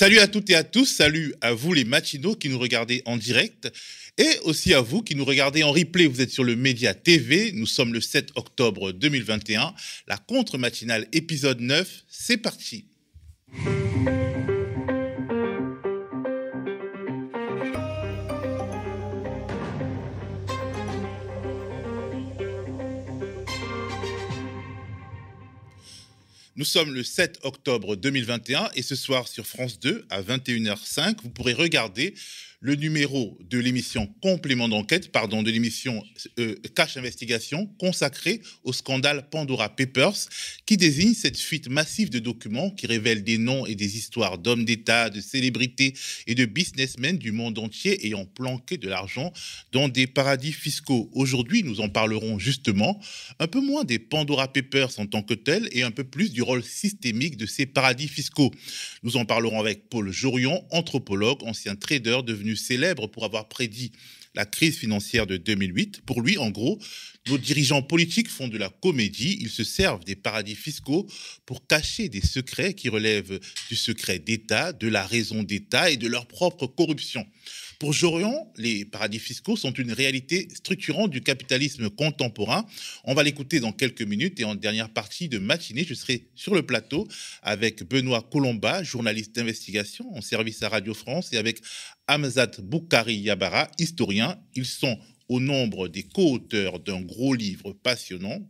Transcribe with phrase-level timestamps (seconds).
[0.00, 3.18] Salut à toutes et à tous, salut à vous les matinaux qui nous regardez en
[3.18, 3.70] direct
[4.16, 6.06] et aussi à vous qui nous regardez en replay.
[6.06, 9.74] Vous êtes sur le Média TV, nous sommes le 7 octobre 2021,
[10.08, 12.86] la contre-matinale épisode 9, c'est parti.
[26.60, 31.30] Nous sommes le 7 octobre 2021 et ce soir sur France 2 à 21h05, vous
[31.30, 32.12] pourrez regarder
[32.60, 36.04] le numéro de l'émission Complément d'enquête, pardon, de l'émission
[36.38, 40.28] euh, Cache Investigation consacrée au scandale Pandora Papers,
[40.66, 44.66] qui désigne cette fuite massive de documents qui révèlent des noms et des histoires d'hommes
[44.66, 45.94] d'État, de célébrités
[46.26, 49.32] et de businessmen du monde entier ayant planqué de l'argent
[49.72, 51.08] dans des paradis fiscaux.
[51.14, 53.00] Aujourd'hui, nous en parlerons justement
[53.38, 56.42] un peu moins des Pandora Papers en tant que tels et un peu plus du
[56.42, 58.50] rôle systémique de ces paradis fiscaux.
[59.02, 63.92] Nous en parlerons avec Paul Jorion, anthropologue, ancien trader devenu célèbre pour avoir prédit
[64.34, 66.02] la crise financière de 2008.
[66.02, 66.78] Pour lui, en gros,
[67.28, 71.06] nos dirigeants politiques font de la comédie, ils se servent des paradis fiscaux
[71.46, 76.06] pour cacher des secrets qui relèvent du secret d'État, de la raison d'État et de
[76.06, 77.26] leur propre corruption.
[77.80, 82.66] Pour Jorion, les paradis fiscaux sont une réalité structurante du capitalisme contemporain.
[83.04, 86.54] On va l'écouter dans quelques minutes et en dernière partie de matinée, je serai sur
[86.54, 87.08] le plateau
[87.42, 91.62] avec Benoît Colomba, journaliste d'investigation en service à Radio France, et avec
[92.10, 94.36] Hamzat Boukari Yabara, historien.
[94.56, 98.40] Ils sont au nombre des co-auteurs d'un gros livre passionnant,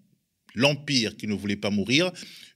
[0.55, 2.11] L'Empire qui ne voulait pas mourir,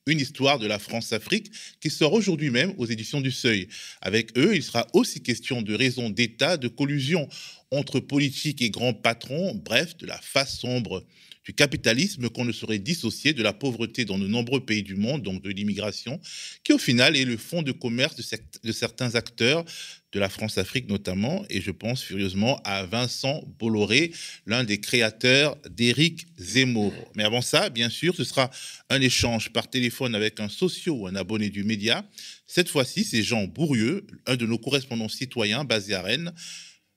[0.07, 3.69] une histoire de la France-Afrique qui sort aujourd'hui même aux éditions du Seuil.
[4.01, 7.29] Avec eux, il sera aussi question de raisons d'État, de collusion
[7.71, 11.05] entre politique et grands patrons, bref, de la face sombre
[11.45, 15.23] du capitalisme qu'on ne saurait dissocier de la pauvreté dans de nombreux pays du monde,
[15.23, 16.21] donc de l'immigration,
[16.65, 19.65] qui au final est le fond de commerce de, certains acteurs
[20.13, 24.13] de la France-Afrique notamment, et je pense furieusement à Vincent Bolloré,
[24.47, 26.95] l'un des créateurs d'Éric Zemmour.
[27.15, 28.51] Mais avant ça, bien sûr, ce sera
[28.89, 32.07] un échange par téléphone avec un socio ou un abonné du média.
[32.47, 36.33] Cette fois-ci, c'est Jean Bourrieux, un de nos correspondants citoyens basés à Rennes.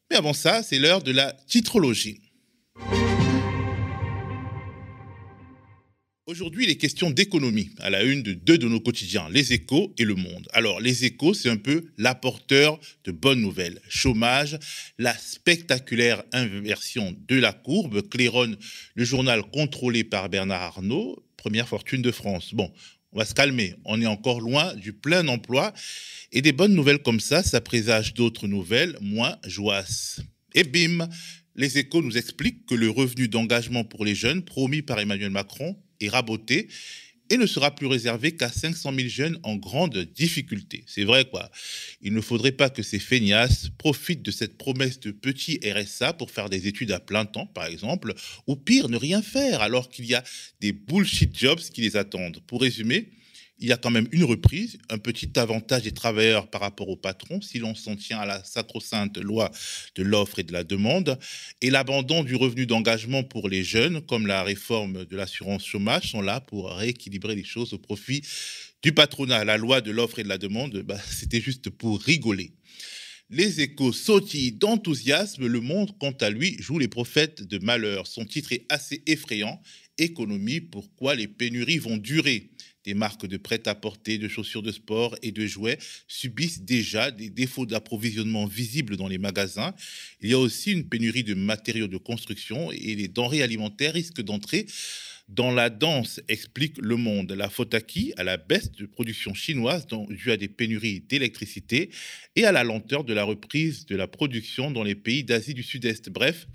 [0.09, 2.21] Mais avant ça, c'est l'heure de la titrologie.
[6.29, 10.03] Aujourd'hui, les questions d'économie à la une de deux de nos quotidiens, Les Échos et
[10.03, 10.45] Le Monde.
[10.51, 13.79] Alors, Les Échos, c'est un peu l'apporteur de bonnes nouvelles.
[13.87, 14.59] Chômage,
[14.97, 18.57] la spectaculaire inversion de la courbe, claironne
[18.95, 22.53] le journal contrôlé par Bernard Arnault, première fortune de France.
[22.53, 22.73] Bon,
[23.13, 25.71] on va se calmer, on est encore loin du plein emploi.
[26.33, 30.25] Et des bonnes nouvelles comme ça, ça présage d'autres nouvelles moins joyeuses.
[30.55, 31.07] Et bim,
[31.55, 35.77] les échos nous expliquent que le revenu d'engagement pour les jeunes promis par Emmanuel Macron
[36.03, 36.67] raboté
[37.29, 40.83] et ne sera plus réservé qu'à 500 000 jeunes en grande difficulté.
[40.87, 41.51] C'est vrai, quoi.
[42.01, 46.31] Il ne faudrait pas que ces feignasses profitent de cette promesse de petit RSA pour
[46.31, 48.13] faire des études à plein temps, par exemple,
[48.47, 50.23] ou pire, ne rien faire alors qu'il y a
[50.61, 52.39] des bullshit jobs qui les attendent.
[52.47, 53.09] Pour résumer,
[53.59, 56.95] il y a quand même une reprise, un petit avantage des travailleurs par rapport aux
[56.95, 59.51] patrons, si l'on s'en tient à la sacro-sainte loi
[59.95, 61.17] de l'offre et de la demande,
[61.61, 66.21] et l'abandon du revenu d'engagement pour les jeunes, comme la réforme de l'assurance chômage, sont
[66.21, 68.21] là pour rééquilibrer les choses au profit
[68.83, 69.43] du patronat.
[69.43, 72.51] La loi de l'offre et de la demande, bah, c'était juste pour rigoler.
[73.29, 78.07] Les échos sautillent d'enthousiasme, le monde, quant à lui, joue les prophètes de malheur.
[78.07, 79.61] Son titre est assez effrayant.
[79.97, 82.51] Économie, pourquoi les pénuries vont durer?
[82.87, 85.77] Des marques de prêt-à-porter, de chaussures de sport et de jouets
[86.07, 89.75] subissent déjà des défauts d'approvisionnement visibles dans les magasins.
[90.21, 94.21] Il y a aussi une pénurie de matériaux de construction et les denrées alimentaires risquent
[94.21, 94.67] d'entrer
[95.27, 97.33] dans la danse, explique Le Monde.
[97.33, 98.13] La faute à qui?
[98.15, 101.89] À la baisse de production chinoise due à des pénuries d'électricité
[102.37, 105.63] et à la lenteur de la reprise de la production dans les pays d'Asie du
[105.63, 106.09] Sud-Est.
[106.09, 106.47] Bref,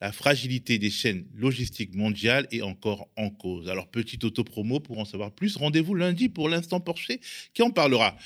[0.00, 3.68] la fragilité des chaînes logistiques mondiales est encore en cause.
[3.68, 7.18] Alors, petit autopromo pour en savoir plus, rendez-vous lundi pour l'instant Porsche
[7.52, 8.16] qui en parlera.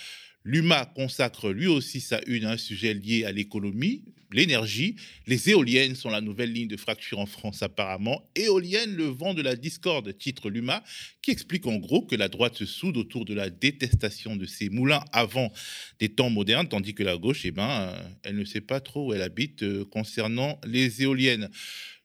[0.44, 4.04] L'UMA consacre lui aussi sa une à un sujet lié à l'économie,
[4.34, 4.96] l'énergie.
[5.26, 8.28] Les éoliennes sont la nouvelle ligne de fracture en France apparemment.
[8.34, 10.82] Éolienne, le vent de la discorde, titre l'UMA,
[11.22, 14.68] qui explique en gros que la droite se soude autour de la détestation de ces
[14.68, 15.52] moulins avant
[15.98, 19.14] des temps modernes, tandis que la gauche, eh ben, elle ne sait pas trop où
[19.14, 21.48] elle habite euh, concernant les éoliennes.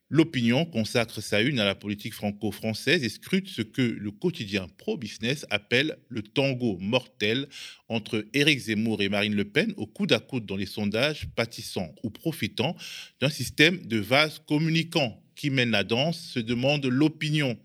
[0.10, 5.46] L'opinion consacre sa une à la politique franco-française et scrute ce que le quotidien pro-business
[5.50, 7.50] appelle le tango mortel
[7.90, 11.94] entre Éric Zemmour et Marine Le Pen au coude à coude dans les sondages, pâtissant
[12.04, 12.78] ou profitant
[13.20, 17.58] d'un système de vases communicants qui mène la danse, se demande l'opinion.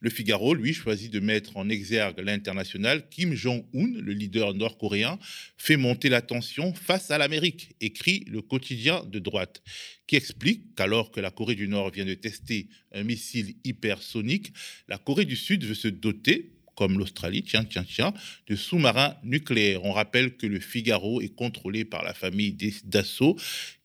[0.00, 3.08] Le Figaro, lui, choisit de mettre en exergue l'international.
[3.08, 5.18] Kim Jong-un, le leader nord-coréen,
[5.56, 9.62] fait monter la tension face à l'Amérique, écrit le quotidien de droite,
[10.06, 14.52] qui explique qu'alors que la Corée du Nord vient de tester un missile hypersonique,
[14.88, 18.12] la Corée du Sud veut se doter comme l'Australie, tiens, tiens, tiens,
[18.46, 19.84] de sous-marins nucléaires.
[19.84, 22.54] On rappelle que le Figaro est contrôlé par la famille
[22.84, 23.36] Dassault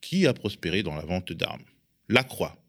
[0.01, 1.63] qui a prospéré dans la vente d'armes.
[2.09, 2.60] La Croix.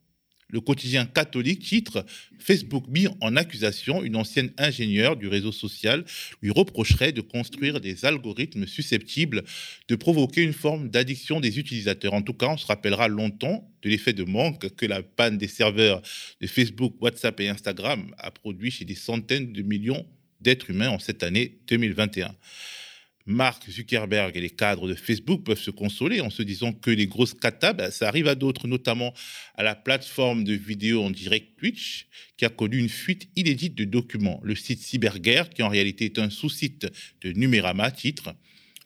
[0.53, 2.05] Le quotidien catholique titre
[2.39, 6.05] Facebook mis en accusation une ancienne ingénieure du réseau social
[6.43, 9.45] lui reprocherait de construire des algorithmes susceptibles
[9.89, 12.13] de provoquer une forme d'addiction des utilisateurs.
[12.13, 15.49] En tout cas, on se rappellera longtemps de l'effet de manque que la panne des
[15.49, 16.03] serveurs
[16.41, 20.07] de Facebook, WhatsApp et Instagram a produit chez des centaines de millions
[20.43, 22.35] d'êtres humains en cette année 2021.
[23.27, 27.07] Mark Zuckerberg et les cadres de Facebook peuvent se consoler en se disant que les
[27.07, 29.15] grosses catas, ben, ça arrive à d'autres, notamment
[29.55, 33.85] à la plateforme de vidéo en direct Twitch, qui a connu une fuite inédite de
[33.85, 34.41] documents.
[34.43, 36.87] Le site Cyberguerre, qui en réalité est un sous-site
[37.21, 38.35] de Numérama, titre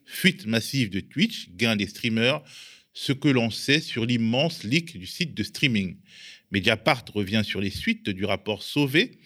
[0.04, 2.42] Fuite massive de Twitch, gain des streamers,
[2.92, 5.96] ce que l'on sait sur l'immense leak du site de streaming.
[6.50, 9.18] Mediapart revient sur les suites du rapport Sauvé,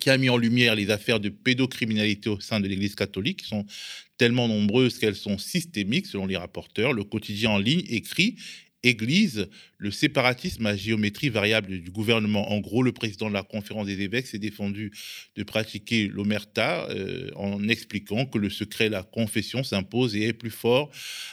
[0.00, 3.48] qui a mis en lumière les affaires de pédocriminalité au sein de l'Église catholique, qui
[3.48, 3.66] sont
[4.16, 6.92] tellement nombreuses qu'elles sont systémiques, selon les rapporteurs.
[6.92, 8.36] Le quotidien en ligne écrit
[8.84, 9.48] Église,
[9.78, 12.52] le séparatisme à géométrie variable du gouvernement.
[12.52, 14.92] En gros, le président de la conférence des évêques s'est défendu
[15.36, 20.50] de pratiquer l'omerta euh, en expliquant que le secret la confession s'impose et est plus
[20.50, 20.90] fort,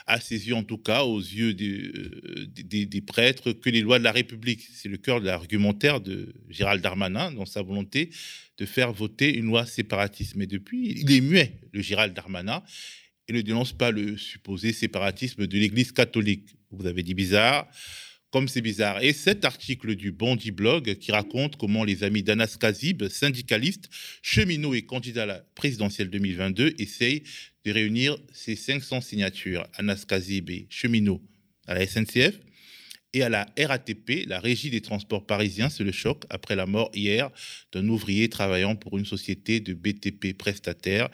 [0.07, 3.99] à ses yeux en tout cas, aux yeux des, euh, des, prêtres, que les lois
[3.99, 4.61] de la République.
[4.73, 8.11] C'est le cœur de l'argumentaire de Gérald Darmanin dans sa volonté
[8.57, 10.35] de faire voter une loi séparatiste.
[10.35, 12.63] Mais depuis, il est muet, le Gérald Darmanin,
[13.31, 16.55] et ne dénonce pas le supposé séparatisme de l'Église catholique.
[16.69, 17.69] Vous avez dit bizarre,
[18.29, 19.01] comme c'est bizarre.
[19.01, 23.89] Et cet article du Bondi Blog qui raconte comment les amis d'Anas Kazib, syndicaliste,
[24.21, 27.23] cheminot et candidat à la présidentielle 2022, essayent
[27.63, 29.65] de réunir ces 500 signatures.
[29.75, 31.21] Anas Kazib cheminot
[31.67, 32.37] à la SNCF,
[33.13, 36.89] et à la RATP, la Régie des transports parisiens, c'est le choc après la mort
[36.93, 37.29] hier
[37.73, 41.09] d'un ouvrier travaillant pour une société de BTP prestataire.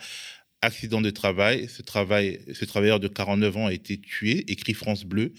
[0.60, 5.04] Accident de travail, ce, travail, ce travailleur de 49 ans a été tué, écrit France
[5.04, 5.32] Bleu,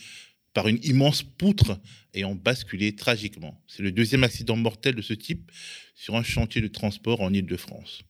[0.53, 1.79] par une immense poutre
[2.13, 3.61] ayant basculé tragiquement.
[3.67, 5.51] C'est le deuxième accident mortel de ce type
[5.95, 8.03] sur un chantier de transport en Ile-de-France.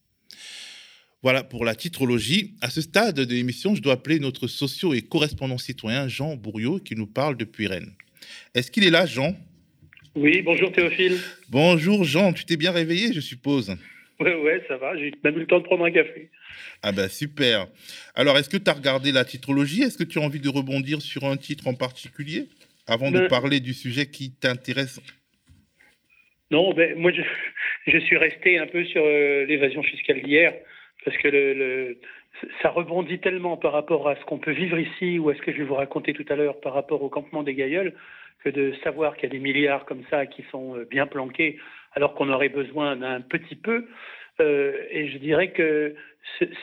[1.21, 2.55] Voilà pour la titrologie.
[2.61, 6.79] À ce stade de l'émission, je dois appeler notre socio et correspondant citoyen Jean Bourriot
[6.79, 7.93] qui nous parle depuis Rennes.
[8.53, 9.35] Est-ce qu'il est là, Jean?
[10.15, 11.17] Oui, bonjour Théophile.
[11.49, 13.75] Bonjour Jean, tu t'es bien réveillé, je suppose?
[14.19, 16.29] Oui, ouais, ça va, j'ai même eu le temps de prendre un café.
[16.83, 17.67] Ah ben super.
[18.15, 19.83] Alors, est-ce que tu as regardé la titrologie?
[19.83, 22.47] Est-ce que tu as envie de rebondir sur un titre en particulier
[22.87, 24.99] avant de ben parler du sujet qui t'intéresse?
[26.51, 27.21] Non, ben, moi je,
[27.87, 30.53] je, suis resté un peu sur euh, l'évasion fiscale d'hier
[31.05, 31.97] parce que le,
[32.61, 35.51] ça rebondit tellement par rapport à ce qu'on peut vivre ici ou à ce que
[35.51, 37.93] je vais vous raconter tout à l'heure par rapport au campement des Gailleuls
[38.43, 41.59] que de savoir qu'il y a des milliards comme ça qui sont euh, bien planqués
[41.93, 43.87] alors qu'on aurait besoin d'un petit peu.
[44.39, 45.95] Euh, et je dirais que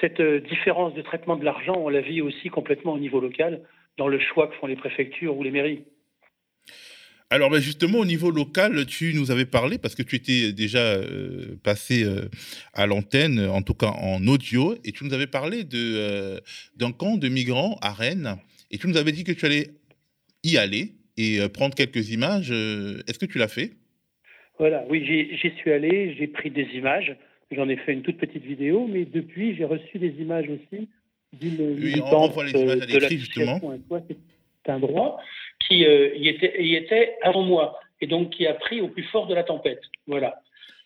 [0.00, 3.62] cette différence de traitement de l'argent, on la vit aussi complètement au niveau local
[3.98, 5.84] dans le choix que font les préfectures ou les mairies.
[7.28, 10.78] Alors ben, justement, au niveau local, tu nous avais parlé, parce que tu étais déjà
[10.78, 12.28] euh, passé euh,
[12.72, 16.38] à l'antenne, en tout cas en audio, et tu nous avais parlé euh,
[16.76, 18.36] d'un camp de migrants à Rennes,
[18.70, 19.70] et tu nous avais dit que tu allais
[20.44, 22.50] y aller et prendre quelques images.
[22.50, 23.72] Est-ce que tu l'as fait?
[24.58, 27.14] Voilà, oui, j'y suis allé, j'ai pris des images,
[27.50, 30.88] j'en ai fait une toute petite vidéo, mais depuis, j'ai reçu des images aussi
[31.32, 33.60] d'une oui, on voit les images à l'écrit, justement.
[34.64, 35.20] C'est un droit
[35.66, 39.04] qui euh, y, était, y était avant moi et donc qui a pris au plus
[39.04, 39.80] fort de la tempête.
[40.06, 40.40] Voilà.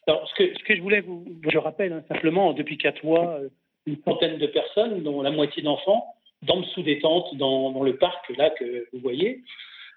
[0.06, 3.38] Alors, ce que, ce que je voulais vous, je rappelle hein, simplement, depuis quatre mois,
[3.40, 3.48] euh,
[3.86, 7.96] une centaine de personnes, dont la moitié d'enfants, dorment sous des tentes dans, dans, le
[7.96, 9.42] parc là que vous voyez.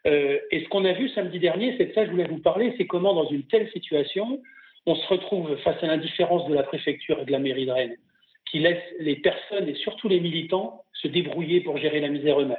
[0.06, 2.40] Euh, et ce qu'on a vu samedi dernier, c'est de ça que je voulais vous
[2.40, 4.42] parler, c'est comment dans une telle situation,
[4.86, 7.98] on se retrouve face à l'indifférence de la préfecture et de la mairie de Rennes,
[8.52, 12.58] qui laisse les personnes et surtout les militants se débrouiller pour gérer la misère eux-mêmes.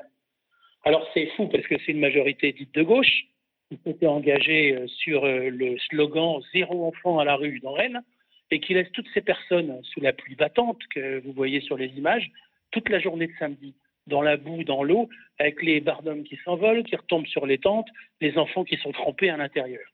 [0.85, 3.27] Alors c'est fou parce que c'est une majorité dite de gauche
[3.71, 8.03] qui s'était engagée euh, sur euh, le slogan Zéro enfant à la rue dans Rennes
[8.51, 11.89] et qui laisse toutes ces personnes sous la pluie battante que vous voyez sur les
[11.97, 12.31] images
[12.71, 13.75] toute la journée de samedi
[14.07, 15.09] dans la boue, dans l'eau,
[15.39, 17.89] avec les bardums qui s'envolent, qui retombent sur les tentes,
[18.21, 19.87] les enfants qui sont trempés à l'intérieur.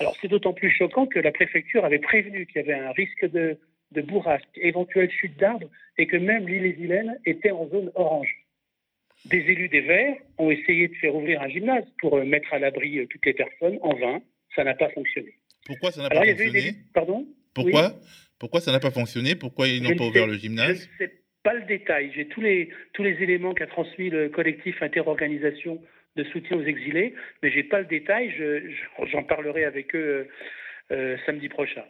[0.00, 3.30] Alors c'est d'autant plus choquant que la préfecture avait prévenu qu'il y avait un risque
[3.30, 3.58] de,
[3.92, 5.68] de bourrasque, éventuelle chute d'arbres,
[5.98, 8.34] et que même l'île et Vilaine était en zone orange.
[9.26, 12.58] Des élus des Verts ont essayé de faire ouvrir un gymnase pour euh, mettre à
[12.58, 13.78] l'abri euh, toutes les personnes.
[13.82, 14.20] En vain.
[14.56, 15.32] Ça n'a pas fonctionné.
[15.64, 16.74] Pourquoi ça n'a pas fonctionné?
[16.92, 17.26] Pardon?
[17.54, 17.94] Pourquoi?
[18.38, 19.34] Pourquoi ça n'a pas fonctionné?
[19.34, 20.88] Pourquoi ils n'ont pas ouvert le gymnase?
[20.98, 22.12] Je ne sais pas le détail.
[22.14, 25.80] J'ai tous les, tous les éléments qu'a transmis le collectif interorganisation
[26.16, 28.32] de soutien aux exilés, mais j'ai pas le détail.
[29.10, 30.28] J'en parlerai avec eux
[30.90, 31.84] euh, samedi prochain.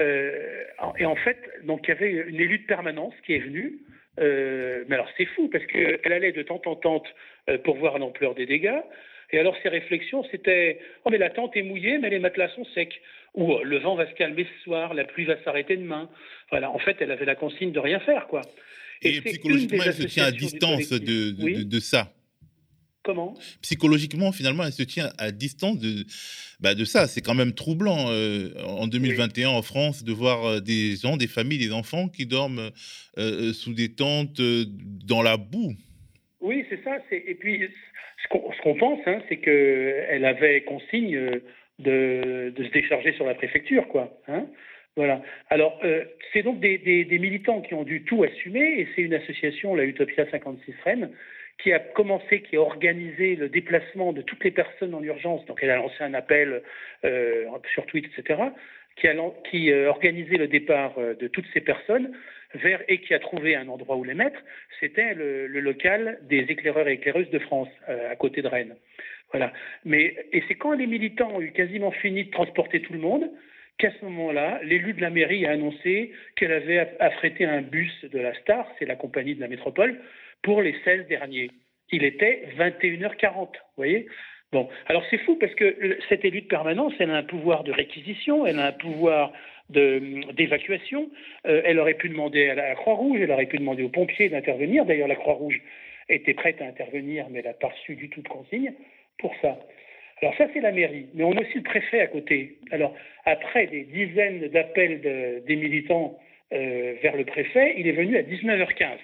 [0.00, 0.64] Euh,
[0.98, 3.72] et en fait, donc il y avait une élue de permanence qui est venue.
[4.18, 7.08] Euh, mais alors c'est fou parce qu'elle allait de tente en tente
[7.64, 8.80] pour voir l'ampleur des dégâts.
[9.32, 12.64] Et alors ses réflexions, c'était oh mais la tente est mouillée, mais les matelas sont
[12.66, 13.00] secs.
[13.34, 16.08] Ou le vent va se calmer ce soir, la pluie va s'arrêter demain.
[16.50, 18.42] Voilà, en fait, elle avait la consigne de rien faire, quoi.
[19.02, 22.12] Et, psychologiquement, elle se tient à distance de, de ça.
[23.02, 23.34] Comment?
[23.62, 26.04] Psychologiquement, finalement, elle se tient à distance de,
[26.60, 27.06] bah de ça.
[27.06, 31.26] C'est quand même troublant euh, en 2021 en France de voir euh, des gens, des
[31.26, 32.70] familles, des enfants qui dorment
[33.16, 35.72] euh, sous des tentes dans la boue.
[36.42, 36.98] Oui, c'est ça.
[37.10, 37.62] Et puis,
[38.22, 41.40] ce qu'on pense, hein, c'est qu'elle avait consigne
[41.80, 44.10] de, se décharger sur la préfecture, quoi.
[44.28, 44.46] Hein
[44.96, 45.22] voilà.
[45.48, 45.80] Alors,
[46.32, 50.28] c'est donc des, militants qui ont dû tout assumer, et c'est une association, la Utopia
[50.30, 51.10] 56 Rennes,
[51.62, 55.44] qui a commencé, qui a organisé le déplacement de toutes les personnes en urgence.
[55.46, 56.62] Donc, elle a lancé un appel
[57.04, 58.40] euh, sur Twitter, etc.,
[58.96, 62.12] qui a, euh, organisé le départ euh, de toutes ces personnes
[62.54, 64.40] vers et qui a trouvé un endroit où les mettre.
[64.80, 68.74] C'était le, local des éclaireurs et éclaireuses de France, à côté de Rennes.
[69.32, 69.52] Voilà.
[69.84, 73.30] Mais et c'est quand les militants ont eu quasiment fini de transporter tout le monde
[73.78, 78.18] qu'à ce moment-là, l'élu de la mairie a annoncé qu'elle avait affrété un bus de
[78.18, 79.98] la Star, c'est la compagnie de la métropole,
[80.42, 81.50] pour les 16 derniers.
[81.90, 84.06] Il était 21h40, vous voyez?
[84.52, 87.72] Bon, alors c'est fou parce que cette élue de permanence, elle a un pouvoir de
[87.72, 89.32] réquisition, elle a un pouvoir
[89.70, 91.08] d'évacuation.
[91.46, 94.84] Euh, elle aurait pu demander à la Croix-Rouge, elle aurait pu demander aux pompiers d'intervenir.
[94.84, 95.60] D'ailleurs, la Croix-Rouge
[96.08, 98.74] était prête à intervenir, mais elle n'a pas reçu du tout de consigne
[99.20, 99.58] pour ça.
[100.22, 102.58] Alors ça, c'est la mairie, mais on a aussi le préfet à côté.
[102.70, 105.00] Alors après des dizaines d'appels
[105.46, 106.18] des militants
[106.52, 108.98] euh, vers le préfet, il est venu à 19h15.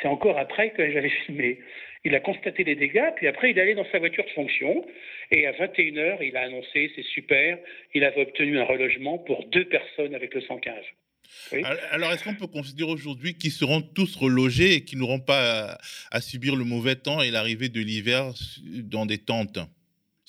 [0.00, 1.58] C'est encore après que j'avais filmé.
[2.04, 4.84] Il a constaté les dégâts, puis après, il est allé dans sa voiture de fonction.
[5.30, 7.58] Et à 21h, il a annoncé, c'est super,
[7.94, 10.74] il avait obtenu un relogement pour deux personnes avec le 115.
[11.90, 15.78] Alors, est-ce qu'on peut considérer aujourd'hui qu'ils seront tous relogés et qu'ils n'auront pas
[16.10, 19.58] à subir le mauvais temps et l'arrivée de l'hiver dans des tentes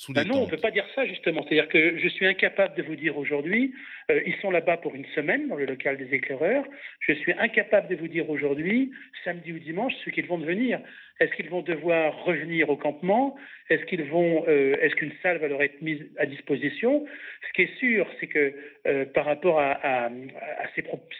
[0.09, 1.43] bah non, on ne peut pas dire ça justement.
[1.43, 3.73] C'est-à-dire que je suis incapable de vous dire aujourd'hui,
[4.09, 6.65] euh, ils sont là-bas pour une semaine dans le local des éclaireurs.
[6.99, 8.91] Je suis incapable de vous dire aujourd'hui,
[9.23, 10.81] samedi ou dimanche, ce qu'ils vont devenir.
[11.19, 13.35] Est-ce qu'ils vont devoir revenir au campement?
[13.71, 17.05] Euh, est-ce qu'une salle va leur être mise à disposition?
[17.47, 18.53] Ce qui est sûr, c'est que
[18.87, 20.09] euh, par rapport à,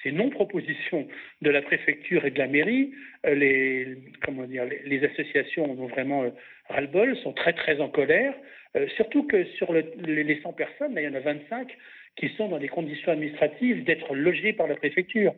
[0.03, 1.07] ces, non-propositions
[1.41, 2.93] de la préfecture et de la mairie,
[3.25, 6.25] dire, les, associations ont vraiment
[6.69, 8.33] ras-le-bol, sont très très en colère.
[8.75, 11.67] Euh, surtout que sur les 100 personnes, il y en a 25
[12.15, 15.33] qui sont dans des conditions administratives d'être logés par la préfecture.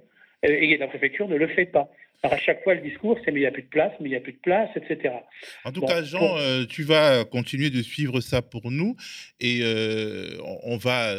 [0.46, 1.90] Euh, et la préfecture ne le fait pas.
[2.26, 4.08] Alors à chaque fois, le discours, c'est mais il n'y a plus de place, mais
[4.08, 5.14] il n'y a plus de place, etc.
[5.64, 8.96] En tout cas, Jean, euh, tu vas continuer de suivre ça pour nous
[9.40, 9.62] et
[10.64, 11.14] on va,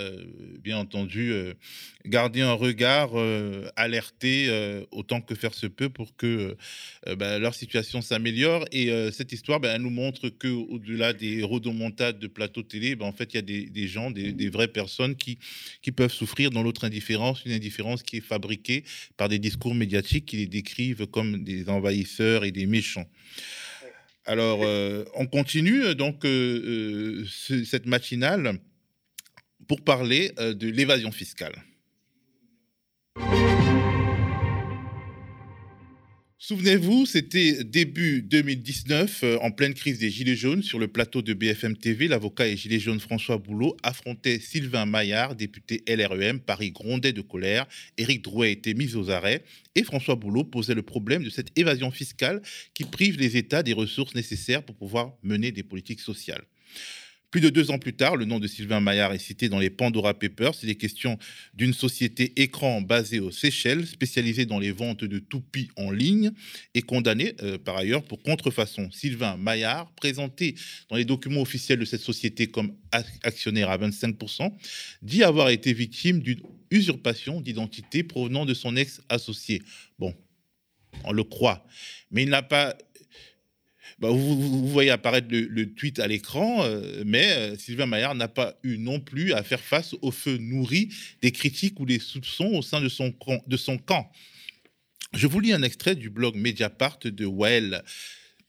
[0.61, 1.33] bien entendu,
[2.07, 3.11] garder un regard
[3.77, 4.49] alerté
[4.91, 6.57] autant que faire se peut pour que
[7.17, 8.65] bah, leur situation s'améliore.
[8.73, 13.13] Et cette histoire, bah, elle nous montre qu'au-delà des rodomontades de plateaux télé, bah, en
[13.13, 15.39] fait, il y a des, gens, des, des, vraies personnes qui,
[15.83, 18.83] qui peuvent souffrir dans l'autre indifférence, une indifférence qui est fabriquée
[19.17, 23.09] par des discours médiatiques qui les décrivent comme des envahisseurs et des méchants.
[24.27, 27.25] Alors, euh, on continue euh, donc euh,
[27.65, 28.59] cette matinale
[29.69, 31.55] pour parler de l'évasion fiscale.
[36.49, 41.35] Souvenez-vous, c'était début 2019, euh, en pleine crise des Gilets jaunes, sur le plateau de
[41.35, 46.39] BFM TV, l'avocat et Gilets jaunes François Boulot affrontait Sylvain Maillard, député LREM.
[46.39, 47.67] Paris grondait de colère.
[47.99, 49.43] Éric Drouet était mis aux arrêts
[49.75, 52.41] et François Boulot posait le problème de cette évasion fiscale
[52.75, 56.45] qui prive les États des ressources nécessaires pour pouvoir mener des politiques sociales.
[57.37, 59.69] Plus de deux ans plus tard, le nom de Sylvain Maillard est cité dans les
[59.69, 60.55] Pandora Papers.
[60.55, 61.19] C'est des questions
[61.53, 66.31] d'une société écran basée aux Seychelles, spécialisée dans les ventes de toupies en ligne
[66.73, 68.91] et condamnée euh, par ailleurs pour contrefaçon.
[68.91, 70.55] Sylvain Maillard, présenté
[70.89, 72.75] dans les documents officiels de cette société comme
[73.23, 74.51] actionnaire à 25%,
[75.03, 76.41] dit avoir été victime d'une
[76.71, 79.61] usurpation d'identité provenant de son ex-associé.
[79.99, 80.15] Bon,
[81.05, 81.67] on le croit.
[82.11, 82.79] Mais il n'a pas
[83.99, 88.59] bah, vous, voyez apparaître le, tweet à l'écran, euh, mais euh, Sylvain Maillard n'a pas
[88.63, 90.91] eu non plus à faire face au feu nourri
[91.23, 93.11] des critiques ou des soupçons au sein de son,
[93.79, 94.11] camp.
[95.15, 97.83] Je vous lis un extrait du blog Mediapart de Wael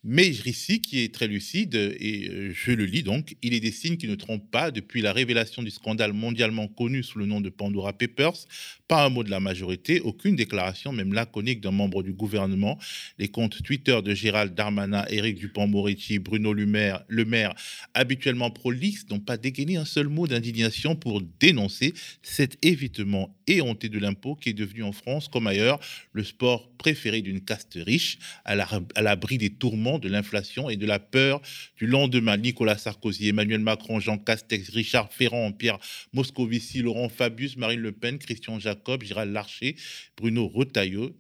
[0.04, 3.72] Mais ici, qui est très lucide, et euh, je le lis donc, il est des
[3.72, 4.70] signes qui ne trompent pas.
[4.70, 8.46] Depuis la révélation du scandale mondialement connu sous le nom de Pandora Papers,
[8.88, 12.78] pas un mot de la majorité, aucune déclaration, même laconique d'un membre du gouvernement.
[13.18, 17.56] Les comptes Twitter de Gérald Darmanin, Éric Dupont-Moretti, Bruno Le Maire, le maire
[17.94, 24.00] habituellement prolixes, n'ont pas dégainé un seul mot d'indignation pour dénoncer cet évitement éhonté de
[24.00, 25.80] l'impôt qui est devenu en France, comme ailleurs,
[26.12, 28.56] le sport préféré d'une caste riche, à
[29.02, 31.42] l'abri des tourments de l'inflation et de la peur
[31.78, 32.38] du lendemain.
[32.38, 35.80] Nicolas Sarkozy, Emmanuel Macron, Jean Castex, Richard Ferrand, Pierre
[36.14, 39.76] Moscovici, Laurent Fabius, Marine Le Pen, Christian Jacob, Gérald Larcher,
[40.18, 41.16] Bruno Retailleau,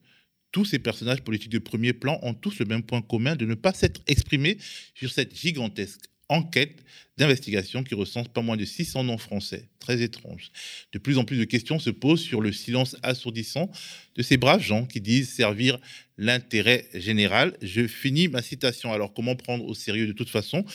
[0.51, 3.53] tous ces personnages politiques de premier plan ont tous le même point commun de ne
[3.53, 4.57] pas s'être exprimés
[4.95, 6.83] sur cette gigantesque enquête
[7.17, 9.67] d'investigation qui recense pas moins de 600 noms français.
[9.79, 10.51] Très étrange.
[10.93, 13.71] De plus en plus de questions se posent sur le silence assourdissant
[14.15, 15.79] de ces braves gens qui disent servir
[16.17, 17.55] l'intérêt général.
[17.61, 18.91] Je finis ma citation.
[18.91, 20.65] Alors comment prendre au sérieux de toute façon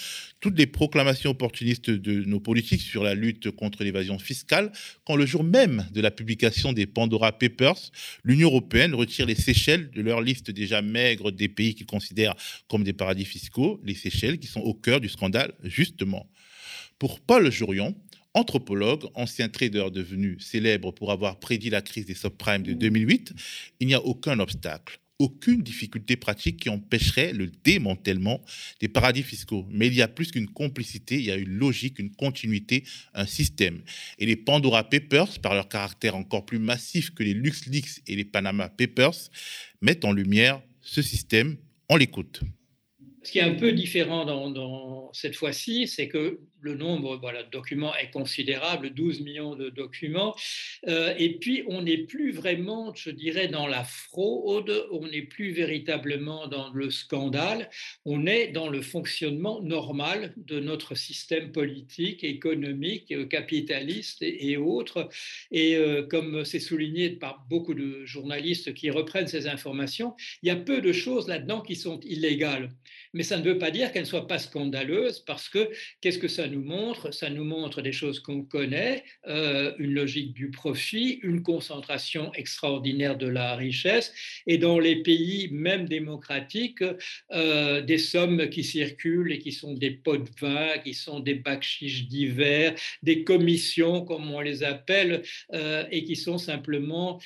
[0.40, 4.72] toutes les proclamations opportunistes de nos politiques sur la lutte contre l'évasion fiscale
[5.04, 7.90] quand le jour même de la publication des Pandora Papers,
[8.24, 12.34] l'Union européenne retire les Seychelles de leur liste déjà maigre des pays qu'ils considèrent
[12.68, 16.28] comme des paradis fiscaux, les Seychelles qui sont au cœur du scandale justement.
[17.02, 17.96] Pour Paul Jurion,
[18.32, 23.34] anthropologue, ancien trader devenu célèbre pour avoir prédit la crise des subprimes de 2008,
[23.80, 28.40] il n'y a aucun obstacle, aucune difficulté pratique qui empêcherait le démantèlement
[28.78, 29.66] des paradis fiscaux.
[29.68, 33.26] Mais il y a plus qu'une complicité, il y a une logique, une continuité, un
[33.26, 33.82] système.
[34.20, 38.24] Et les Pandora Papers, par leur caractère encore plus massif que les LuxLeaks et les
[38.24, 39.28] Panama Papers,
[39.80, 41.56] mettent en lumière ce système.
[41.88, 42.42] On l'écoute.
[43.24, 47.50] Ce qui est un peu différent dans, cette fois-ci, c'est que le nombre voilà, de
[47.50, 50.34] documents est considérable, 12 millions de documents.
[50.88, 55.52] Euh, et puis, on n'est plus vraiment, je dirais, dans la fraude, on n'est plus
[55.52, 57.68] véritablement dans le scandale,
[58.04, 65.08] on est dans le fonctionnement normal de notre système politique, économique, euh, capitaliste et, autres.
[65.50, 70.50] Et euh, comme c'est souligné par beaucoup de journalistes qui reprennent ces informations, il y
[70.50, 72.70] a peu de choses là-dedans qui sont illégales
[73.12, 75.70] mais ça ne veut pas dire qu'elle ne soit pas scandaleuse parce que
[76.00, 77.12] qu'est-ce que ça nous montre?
[77.12, 83.16] Ça nous montre des choses qu'on connaît, euh, une logique du profit, une concentration extraordinaire
[83.16, 84.12] de la richesse,
[84.46, 86.84] et dans les pays même démocratiques,
[87.32, 91.34] euh, des sommes qui circulent et qui sont des pots de vin, qui sont des
[91.34, 95.22] bacs-chiches divers, des commissions comme on les appelle,
[95.52, 97.20] euh, et qui sont simplement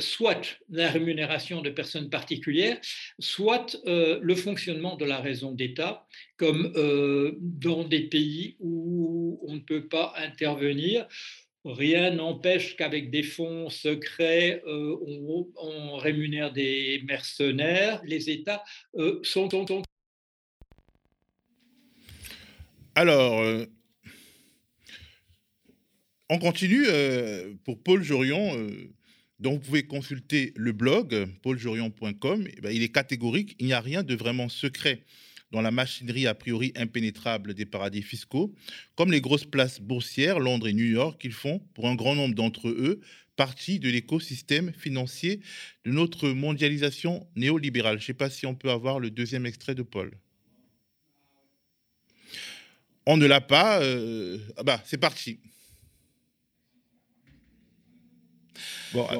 [0.00, 2.78] soit la rémunération de personnes particulières,
[3.18, 9.60] soit le fonctionnement de la raison d'État, comme euh, dans des pays où on ne
[9.60, 11.06] peut pas intervenir.
[11.64, 14.96] Rien n'empêche qu'avec des fonds secrets, euh,
[15.56, 18.02] on, rémunère des mercenaires.
[18.04, 18.62] Les États
[18.96, 19.48] euh, sont,
[22.94, 23.64] Alors,
[26.28, 26.84] on continue
[27.64, 28.68] pour Paul Jorion.
[29.44, 32.48] Donc, vous pouvez consulter le blog pauljorion.com.
[32.48, 35.02] Eh ben, il est catégorique, il n'y a rien de vraiment secret
[35.52, 38.54] dans la machinerie a priori impénétrable des paradis fiscaux,
[38.94, 42.34] comme les grosses places boursières, Londres et New York, ils font, pour un grand nombre
[42.34, 43.02] d'entre eux,
[43.36, 45.40] partie de l'écosystème financier
[45.84, 47.98] de notre mondialisation néolibérale.
[47.98, 50.10] Je ne sais pas si on peut avoir le deuxième extrait de Paul.
[53.04, 53.82] On ne l'a pas.
[53.82, 55.38] Euh, ah bah, c'est parti.
[58.94, 59.16] Bon, euh,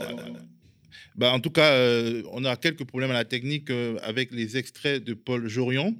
[1.16, 4.56] bah, en tout cas, euh, on a quelques problèmes à la technique euh, avec les
[4.56, 5.96] extraits de Paul Jorion.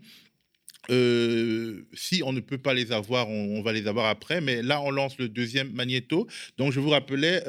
[0.88, 4.40] si on ne peut pas les avoir, on, va les avoir après.
[4.40, 6.28] Mais là, on lance le deuxième magnéto.
[6.56, 7.42] Donc, je vous rappelais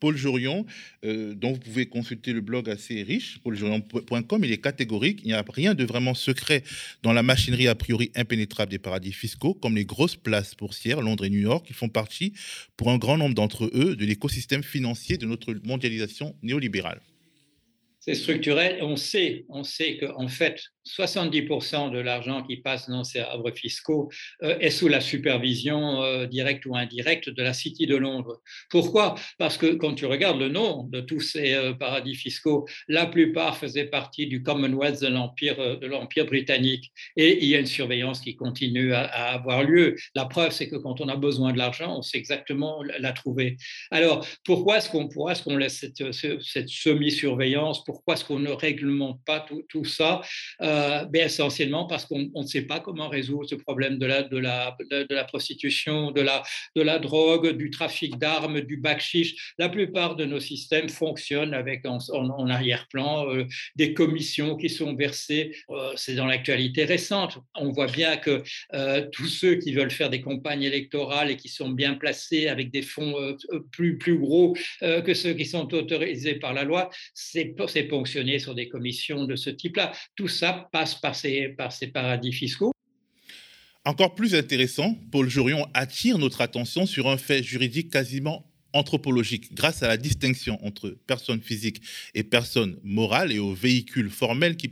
[0.00, 0.66] Paul Jorion,
[1.04, 5.20] euh, dont vous pouvez consulter le blog assez riche, pauljorion.com, il est catégorique.
[5.22, 6.62] Il n'y a rien de vraiment secret
[7.02, 11.24] dans la machinerie a priori impénétrable des paradis fiscaux, comme les grosses places boursières, Londres
[11.24, 12.32] et New York, qui font partie,
[12.76, 17.00] pour un grand nombre d'entre eux, de l'écosystème financier de notre mondialisation néolibérale.
[18.00, 18.78] C'est structurel.
[18.82, 24.10] On sait, on sait qu'en fait, 70% de l'argent qui passe dans ces arbres fiscaux
[24.42, 28.40] euh, est sous la supervision euh, directe ou indirecte de la City de Londres.
[28.70, 29.14] Pourquoi?
[29.38, 33.56] Parce que quand tu regardes le nom de tous ces euh, paradis fiscaux, la plupart
[33.56, 36.92] faisaient partie du Commonwealth de l'Empire, britannique.
[37.16, 39.96] Et il y a une surveillance qui continue à, avoir lieu.
[40.14, 43.56] La preuve, c'est que quand on a besoin de l'argent, on sait exactement la trouver.
[43.90, 47.84] Alors, pourquoi est-ce qu'on, est-ce qu'on laisse cette, semi-surveillance?
[47.84, 50.20] Pourquoi est-ce qu'on ne réglemente pas tout, ça?
[51.10, 54.76] Ben, Essentiellement parce qu'on ne sait pas comment résoudre ce problème de la, de la,
[54.90, 56.42] de, la prostitution, de la,
[56.74, 59.54] de la drogue, du trafic d'armes, du bakchich.
[59.58, 61.98] La plupart de nos systèmes fonctionnent avec en,
[62.48, 63.44] arrière-plan euh,
[63.76, 65.54] des commissions qui sont versées.
[65.70, 67.38] Euh, c'est dans l'actualité récente.
[67.54, 68.42] On voit bien que
[69.12, 72.82] tous ceux qui veulent faire des campagnes électorales et qui sont bien placés avec des
[72.82, 73.14] fonds
[73.72, 77.54] plus, plus gros que ceux qui sont autorisés par la loi, c'est
[77.88, 79.92] ponctionné sur des commissions de ce type-là.
[80.16, 82.72] Tout ça passe par ces, par ces paradis fiscaux.
[83.84, 89.82] Encore plus intéressant, Paul Jorion attire notre attention sur un fait juridique quasiment anthropologique grâce
[89.82, 91.80] à la distinction entre personnes physiques
[92.14, 94.70] et personnes morales et aux véhicules formels qui,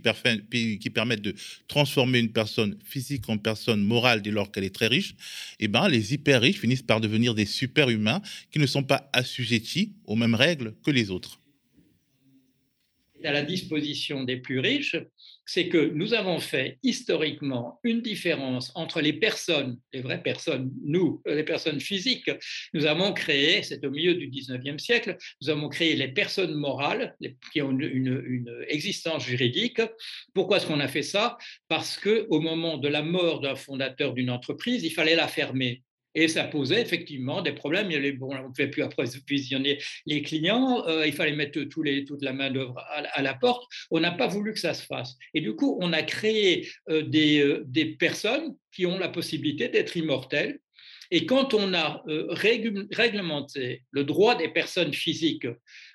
[0.79, 1.33] qui permettent de
[1.67, 5.15] transformer une personne physique en personne morale dès lors qu'elle est très riche,
[5.59, 9.09] eh ben, les hyper riches finissent par devenir des super humains qui ne sont pas
[9.13, 11.39] assujettis aux mêmes règles que les autres
[13.23, 14.95] à la disposition des plus riches,
[15.47, 21.21] c'est que nous avons fait historiquement une différence entre les personnes, les vraies personnes, nous,
[21.25, 22.29] les personnes physiques.
[22.73, 27.15] Nous avons créé, c'est au milieu du 19e siècle, nous avons créé les personnes morales
[27.53, 29.81] qui ont une, une existence juridique.
[30.33, 31.37] Pourquoi est-ce qu'on a fait ça?
[31.69, 35.81] Parce qu'au moment de la mort d'un fondateur d'une entreprise, il fallait la fermer.
[36.17, 37.91] Et ça posait effectivement des problèmes.
[37.91, 39.77] Il y bon, on ne pouvait plus approvisionner
[40.07, 42.75] les clients, euh, il fallait mettre les, toute la main-d'œuvre
[43.13, 43.71] à, la porte.
[43.91, 45.15] On n'a pas voulu que ça se fasse.
[45.35, 49.95] Et du coup, on a créé euh, euh, des personnes qui ont la possibilité d'être
[49.95, 50.59] immortelles
[51.11, 55.47] et quand on a réglementé le droit des personnes physiques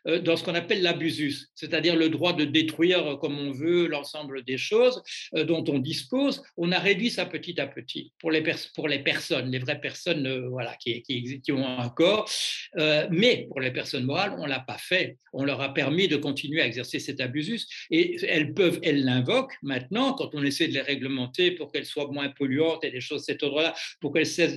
[0.09, 4.43] euh, dans ce qu'on appelle l'abusus, c'est-à-dire le droit de détruire comme on veut l'ensemble
[4.43, 5.03] des choses
[5.35, 6.43] euh, dont on dispose.
[6.57, 10.75] On a réduit ça petit à petit pour les, personnes, les vraies personnes euh, voilà,
[10.77, 12.29] qui, qui, qui, ont un corps.
[13.11, 15.19] mais pour les personnes morales, on ne l'a pas fait.
[15.33, 19.57] On leur a permis de continuer à exercer cet abusus et elles peuvent, elles l'invoquent
[19.63, 23.23] maintenant quand on essaie de les réglementer pour qu'elles soient moins polluantes et des choses
[23.23, 24.57] de cet ordre-là, pour qu'elles cessent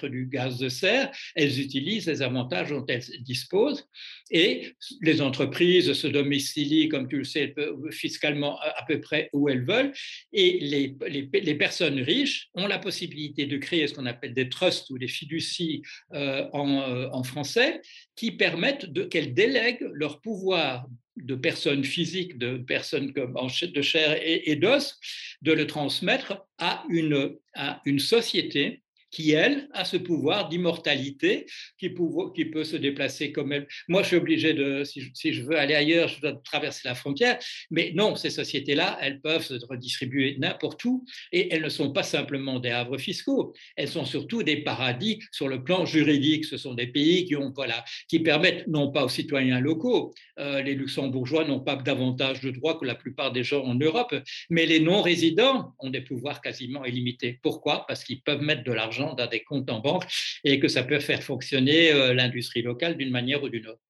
[0.00, 1.10] du gaz de serre.
[1.34, 3.86] Elles utilisent les avantages dont elles disposent
[4.32, 7.54] et les entreprises se domicilient, comme tu le sais,
[7.90, 9.92] fiscalement à peu près où elles veulent,
[10.32, 14.88] et les, les, personnes riches ont la possibilité de créer ce qu'on appelle des trusts
[14.90, 15.82] ou des fiducies
[16.14, 17.82] euh, en, euh, en, français,
[18.16, 24.56] qui permettent qu'elles délèguent leur pouvoir de personnes physiques, de personnes comme de chair et
[24.56, 24.98] d'os,
[25.42, 31.46] de le transmettre à une, à une société qui, elle, a ce pouvoir d'immortalité,
[31.78, 33.68] qui, peut se déplacer comme elle.
[33.86, 37.38] Moi, je suis obligé de, si je, veux aller ailleurs, je dois traverser la frontière.
[37.70, 42.02] Mais non, ces sociétés-là, elles peuvent se redistribuer n'importe où et elles ne sont pas
[42.02, 43.52] simplement des havres fiscaux.
[43.76, 46.46] Elles sont surtout des paradis sur le plan juridique.
[46.46, 50.62] Ce sont des pays qui, ont, voilà, qui permettent, non pas aux citoyens locaux, euh,
[50.62, 54.14] les luxembourgeois n'ont pas davantage de droits que la plupart des gens en Europe,
[54.48, 57.38] mais les non-résidents ont des pouvoirs quasiment illimités.
[57.42, 57.84] Pourquoi?
[57.86, 60.04] Parce qu'ils peuvent mettre de l'argent dans des comptes en banque
[60.44, 63.80] et que ça peut faire fonctionner euh, l'industrie locale d'une manière ou d'une autre.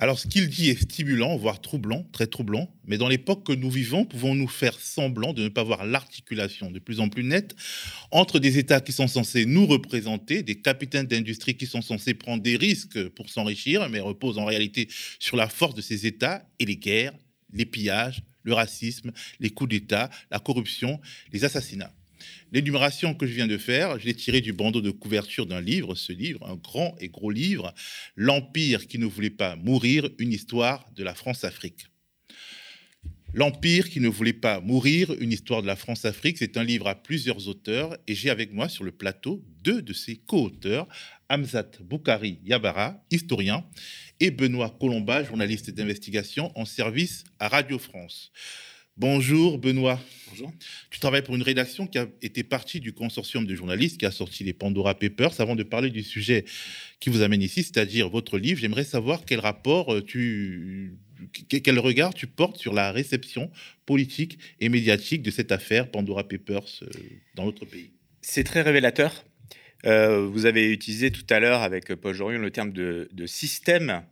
[0.00, 3.68] Alors, ce qu'il dit est stimulant, voire troublant, très troublant, mais dans l'époque que nous
[3.68, 7.56] vivons, pouvons-nous faire semblant de ne pas voir l'articulation de plus en plus nette
[8.12, 12.44] entre des États qui sont censés nous représenter, des capitaines d'industrie qui sont censés prendre
[12.44, 16.64] des risques pour s'enrichir, mais reposent en réalité sur la force de ces États, et
[16.64, 17.14] les guerres,
[17.52, 21.00] les pillages, le racisme, les coups d'État, la corruption,
[21.32, 21.92] les assassinats.
[22.50, 25.94] L'énumération que je viens de faire, je l'ai tirée du bandeau de couverture d'un livre,
[25.94, 27.74] ce livre, un grand et gros livre,
[28.16, 31.88] L'Empire qui ne voulait pas mourir, une histoire de la France-Afrique.
[33.34, 36.94] L'Empire qui ne voulait pas mourir, une histoire de la France-Afrique, c'est un livre à
[36.94, 40.88] plusieurs auteurs et j'ai avec moi sur le plateau deux de ses co-auteurs,
[41.28, 43.66] Hamzat Boukari Yabara, historien,
[44.20, 48.32] et Benoît Colomba, journaliste d'investigation en service à Radio France.
[48.98, 50.00] Bonjour Benoît.
[50.28, 50.52] Bonjour.
[50.90, 54.10] Tu travailles pour une rédaction qui a été partie du consortium de journalistes qui a
[54.10, 55.40] sorti les Pandora Papers.
[55.40, 56.44] Avant de parler du sujet
[56.98, 60.96] qui vous amène ici, c'est-à-dire votre livre, j'aimerais savoir quel rapport euh, tu,
[61.48, 63.52] quel regard tu portes sur la réception
[63.86, 66.88] politique et médiatique de cette affaire Pandora Papers euh,
[67.36, 67.92] dans notre pays.
[68.20, 69.24] C'est très révélateur.
[69.86, 74.02] Euh, vous avez utilisé tout à l'heure avec Paul Jorion le terme de, système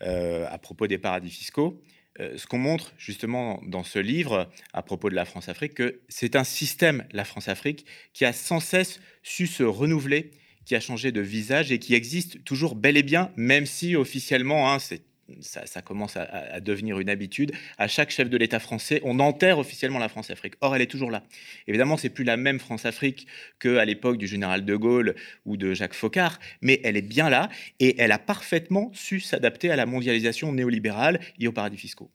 [0.00, 1.82] à propos des paradis fiscaux.
[2.18, 6.34] Euh, ce qu'on montre justement dans ce livre à propos de la France-Afrique, que c'est
[6.34, 10.32] un système, la France-Afrique, qui a sans cesse su se renouveler,
[10.64, 14.72] qui a changé de visage et qui existe toujours bel et bien, même si officiellement,
[14.72, 15.02] hein, c'est
[15.40, 17.52] ça, commence à, devenir une habitude.
[17.78, 20.54] À chaque chef de l'État français, on enterre officiellement la France-Afrique.
[20.60, 21.22] Or, elle est toujours là.
[21.66, 23.26] Évidemment, c'est plus la même France-Afrique
[23.58, 25.14] qu'à l'époque du général de Gaulle
[25.44, 29.70] ou de Jacques Foccart, mais elle est bien là et elle a parfaitement su s'adapter
[29.70, 32.10] à la mondialisation néolibérale et aux paradis fiscaux.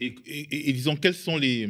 [0.00, 1.68] Et, disons, quels sont les,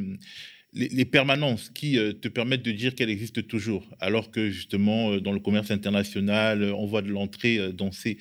[0.75, 5.21] les, permanences qui euh, te permettent de dire qu'elle existe toujours, alors que justement euh,
[5.21, 8.19] dans le commerce international, euh, on voit de l'entrée dans ces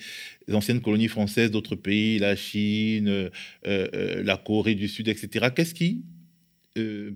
[0.52, 3.30] anciennes colonies françaises d'autres pays, la Chine,
[3.64, 5.48] la Corée du Sud, etc.
[5.54, 6.02] Qu'est-ce qui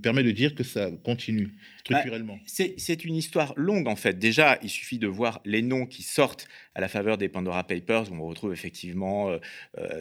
[0.02, 1.54] permet de dire que ça continue?
[1.90, 2.02] Bah,
[2.46, 4.18] C'est une histoire longue en fait.
[4.18, 8.12] Déjà, il suffit de voir les noms qui sortent à la faveur des Pandora Papers,
[8.12, 9.30] où on retrouve effectivement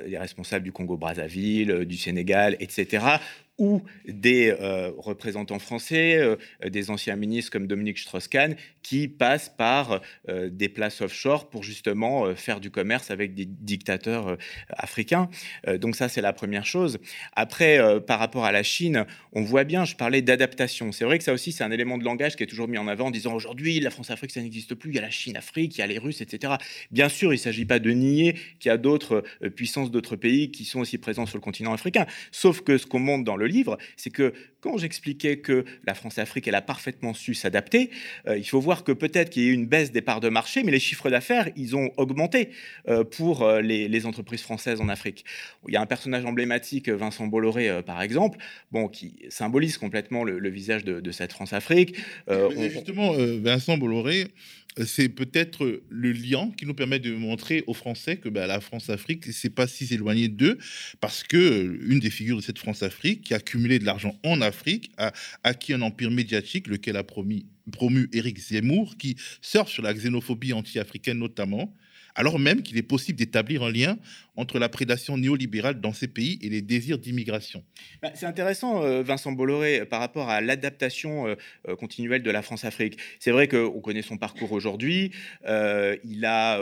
[0.06, 3.18] les responsables du Congo-Brazzaville, du Sénégal, etc
[3.58, 6.36] ou des euh, représentants français, euh,
[6.68, 12.36] des anciens ministres comme Dominique Strauss-Kahn, qui passent par euh, des places offshore pour justement
[12.36, 14.38] faire du commerce avec des dictateurs
[14.70, 15.30] africains.
[15.80, 17.00] donc ça, c'est la première chose.
[17.36, 20.92] Après, par rapport à la Chine, on voit bien, je parlais d'adaptation.
[20.92, 22.88] C'est vrai que ça aussi, c'est un élément de langage qui est toujours mis en
[22.88, 25.80] avant en disant aujourd'hui, la France-Afrique, ça n'existe plus, il y a la Chine-Afrique, il
[25.80, 26.54] y a les Russes, etc.
[26.92, 29.24] Bien sûr, il ne s'agit pas de nier qu'il y a d'autres
[29.56, 32.06] puissances, d'autres pays qui sont aussi présents sur le continent africain.
[32.32, 34.34] Sauf que ce qu'on montre dans le livre, c'est que
[34.68, 37.90] quand j'expliquais que la France-Afrique, elle a parfaitement su s'adapter,
[38.28, 40.30] euh, il faut voir que peut-être qu'il y a eu une baisse des parts de
[40.30, 42.50] marché, mais les chiffres d'affaires, ils ont augmenté
[42.88, 45.26] euh, pour euh, les, entreprises françaises en Afrique.
[45.68, 48.38] Il y a un personnage emblématique, Vincent Bolloré, par exemple,
[48.72, 51.67] bon, qui symbolise complètement le, visage de, cette France-Afrique.
[52.30, 54.28] Justement, Vincent Bolloré,
[54.86, 59.26] c'est peut-être le lien qui nous permet de montrer aux Français que bah, la France-Afrique,
[59.32, 60.58] c'est pas si éloigné d'eux,
[61.00, 64.42] parce que euh, une des figures de cette France-Afrique, qui a accumulé de l'argent en
[64.42, 69.84] Afrique, a acquis un empire médiatique, lequel a promis, promu Éric Zemmour, qui surfe sur
[69.84, 71.74] la xénophobie anti-africaine notamment,
[72.18, 73.98] alors même qu'il est possible d'établir un lien
[74.36, 77.64] entre la prédation néolibérale dans ces pays et les désirs d'immigration.
[78.02, 81.36] Bah, c'est intéressant, euh, Vincent Bolloré, par rapport à l'adaptation euh,
[81.70, 82.98] euh, continuelle de la France-Afrique.
[83.20, 85.12] C'est vrai qu'on connaît son parcours aujourd'hui.
[85.46, 86.60] il a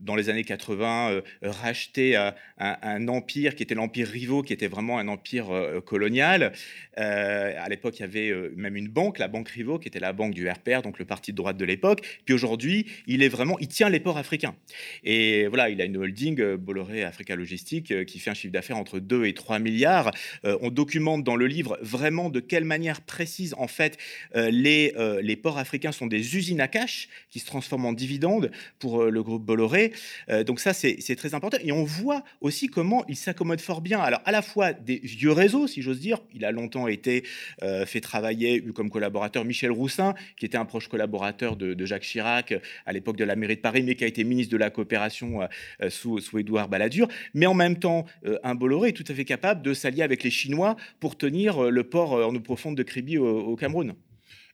[0.00, 4.68] dans les années 80, euh, racheter euh, un, empire qui était l'empire Rivaux, qui était
[4.68, 6.52] vraiment un empire euh, colonial.
[6.96, 10.34] à l'époque, il y avait même une banque, la banque Rivaux, qui était la banque
[10.34, 12.00] du RPR, donc le parti de droite de l'époque.
[12.24, 14.56] Puis aujourd'hui, il est vraiment, il tient les ports africains.
[15.04, 18.98] Et voilà, il a une holding, Bolloré Africa Logistique, qui fait un chiffre d'affaires entre
[18.98, 20.10] 2 et 3 milliards.
[20.44, 23.96] on documente dans le livre vraiment de quelle manière précise, en fait,
[24.34, 29.04] les, les ports africains sont des usines à cash qui se transforment en dividendes pour
[29.04, 29.87] le groupe Bolloré.
[30.28, 31.58] Euh, donc ça, c'est très important.
[31.62, 34.00] Et on voit aussi comment il s'accommode fort bien.
[34.00, 36.18] Alors à la fois des vieux réseaux, si j'ose dire.
[36.34, 37.24] Il a longtemps été
[37.62, 42.02] euh, fait travailler, eu comme collaborateur Michel Roussin, qui était un proche collaborateur de, Jacques
[42.02, 44.70] Chirac à l'époque de la mairie de Paris, mais qui a été ministre de la
[44.70, 45.40] coopération
[45.82, 47.08] euh, sous, sous Édouard Balladur.
[47.34, 48.04] Mais en même temps,
[48.42, 51.84] un Bolloré est tout à fait capable de s'allier avec les Chinois pour tenir le
[51.84, 53.94] port en eau profonde de Kribi au, Cameroun.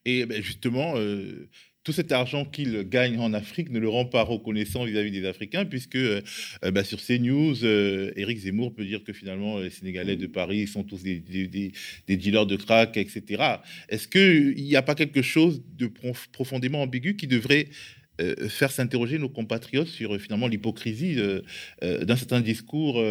[0.05, 0.95] Et ben, justement,
[1.85, 5.67] tout cet argent qu'il gagne en Afrique ne le rend pas reconnaissant vis-à-vis des Africains,
[5.67, 6.23] puisque euh,
[6.73, 10.83] bah, sur CNews, euh, Éric Zemmour peut dire que finalement les Sénégalais de Paris sont
[10.83, 11.21] tous des,
[12.09, 13.43] dealers de crack, etc.
[13.91, 15.91] Est-ce qu'il n'y a pas quelque chose de
[16.33, 17.69] profondément ambigu qui devrait
[18.21, 21.17] euh, faire s'interroger nos compatriotes sur finalement l'hypocrisie
[21.83, 23.03] d'un certain discours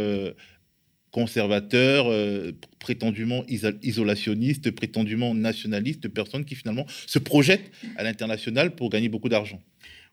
[1.13, 9.09] conservateurs, euh, prétendument isolationnistes, prétendument nationalistes, personnes qui finalement se projettent à l'international pour gagner
[9.09, 9.61] beaucoup d'argent.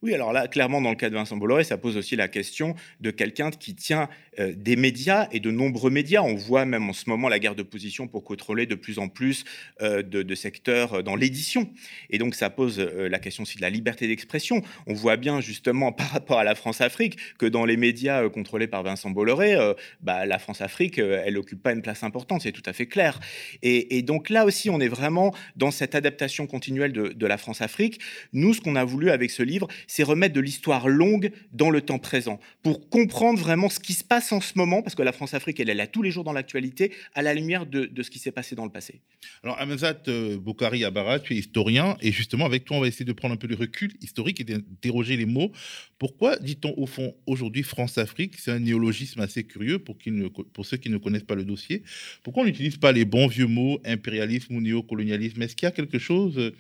[0.03, 2.75] Oui, alors là, clairement, dans le cas de Vincent Bolloré, ça pose aussi la question
[3.01, 4.09] de quelqu'un qui tient
[4.41, 6.23] euh, des médias et de nombreux médias.
[6.23, 9.09] On voit même en ce moment la guerre de position pour contrôler de plus en
[9.09, 9.45] plus
[9.83, 11.71] euh, de, secteurs euh, dans l'édition.
[12.09, 14.63] Et donc, ça pose la question aussi de la liberté d'expression.
[14.87, 18.83] On voit bien, justement, par rapport à la France-Afrique, que dans les médias contrôlés par
[18.83, 19.57] Vincent Bolloré,
[20.01, 23.21] bah, la France-Afrique, elle n'occupe pas une place importante, c'est tout à fait clair.
[23.63, 28.01] Et, donc là aussi, on est vraiment dans cette adaptation continuelle de la France-Afrique.
[28.33, 31.81] Nous, ce qu'on a voulu avec ce livre, c'est remettre de l'histoire longue dans le
[31.81, 35.13] temps présent, pour comprendre vraiment ce qui se passe en ce moment, parce que la
[35.13, 38.19] France-Afrique, elle, est là tous les jours dans l'actualité, à la lumière de, ce qui
[38.19, 39.01] s'est passé dans le passé.
[39.43, 43.05] Alors, Amazat euh, Boukari Abara, tu es historien, et justement, avec toi, on va essayer
[43.05, 45.53] de prendre un peu de recul historique et d'interroger les mots.
[45.99, 50.65] Pourquoi dit-on au fond aujourd'hui France-Afrique C'est un néologisme assez curieux pour, qui ne, pour
[50.67, 51.83] ceux qui ne connaissent pas le dossier.
[52.23, 55.43] Pourquoi on n'utilise pas les bons vieux mots impérialisme ou néocolonialisme?
[55.43, 56.55] Est-ce qu'il y a quelque chose euh,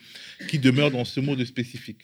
[0.48, 1.98] qui demeure dans ce mot de spécifique?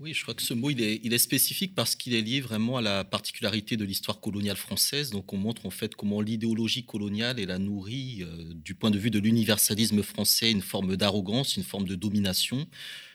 [0.00, 2.80] Oui, je crois que ce mot, il est, spécifique parce qu'il est lié vraiment à
[2.80, 5.10] la particularité de l'histoire coloniale française.
[5.10, 8.98] Donc, on montre en fait comment l'idéologie coloniale, elle a nourri, euh, du point de
[8.98, 12.66] vue de l'universalisme français, une forme d'arrogance, une forme de domination, une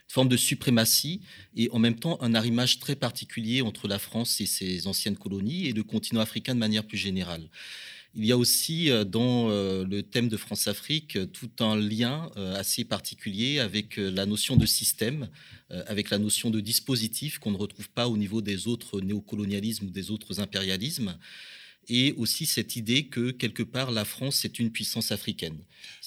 [0.09, 1.21] forme de suprématie,
[1.55, 5.67] et en même temps un arrimage très particulier entre la France et ses anciennes colonies
[5.67, 7.49] et le continent africain de manière plus générale.
[8.15, 12.29] Il y a aussi euh, dans euh, le thème de France-Afrique euh, tout un lien
[12.55, 15.29] assez particulier avec la notion de système,
[15.87, 19.89] avec la notion de dispositif qu'on ne retrouve pas au niveau des autres néocolonialismes ou
[19.89, 21.15] des autres impérialismes.
[21.89, 25.57] Et aussi cette idée que quelque part la France est une puissance africaine.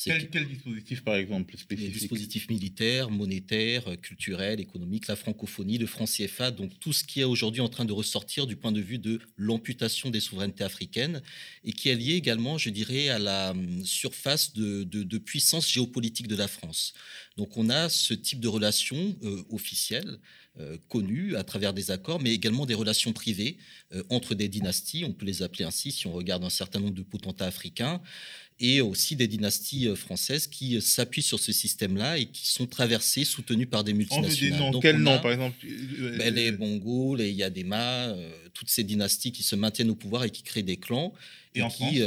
[0.05, 1.93] Quel, quel, dispositif par exemple spécifique?
[1.93, 7.21] Les dispositifs militaires, monétaires, culturels, économiques, la francophonie, le franc CFA, donc tout ce qui
[7.21, 11.23] est aujourd'hui en train de ressortir du point de vue de l'amputation des souverainetés africaines
[11.65, 16.29] et qui est lié également, je dirais, à la hum, surface de, de, puissance géopolitique
[16.29, 16.95] de la France.
[17.37, 20.19] Donc on a ce type de relations euh, officielles
[20.59, 23.59] euh, connues à travers des accords, mais également des relations privées
[23.93, 26.95] euh, entre des dynasties, on peut les appeler ainsi si on regarde un certain nombre
[26.95, 28.01] de potentats africains,
[28.59, 33.27] et aussi des dynasties euh, françaises qui s'appuient sur ce système-là et qui sont traversées,
[33.27, 34.63] soutenues par des multinationales.
[34.63, 35.59] On veut quel nom, par exemple
[36.17, 38.17] ben, Les Bongo, les Yadema,
[38.55, 41.13] toutes ces dynasties qui se maintiennent au pouvoir et qui créent des clans.
[41.55, 42.01] Et, en qui,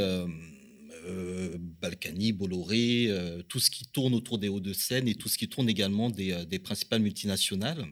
[1.82, 3.12] Balkany, Bolloré,
[3.48, 6.58] tout ce qui tourne autour des Hauts-de-Seine et tout ce qui tourne également des, des
[6.58, 7.86] principales multinationales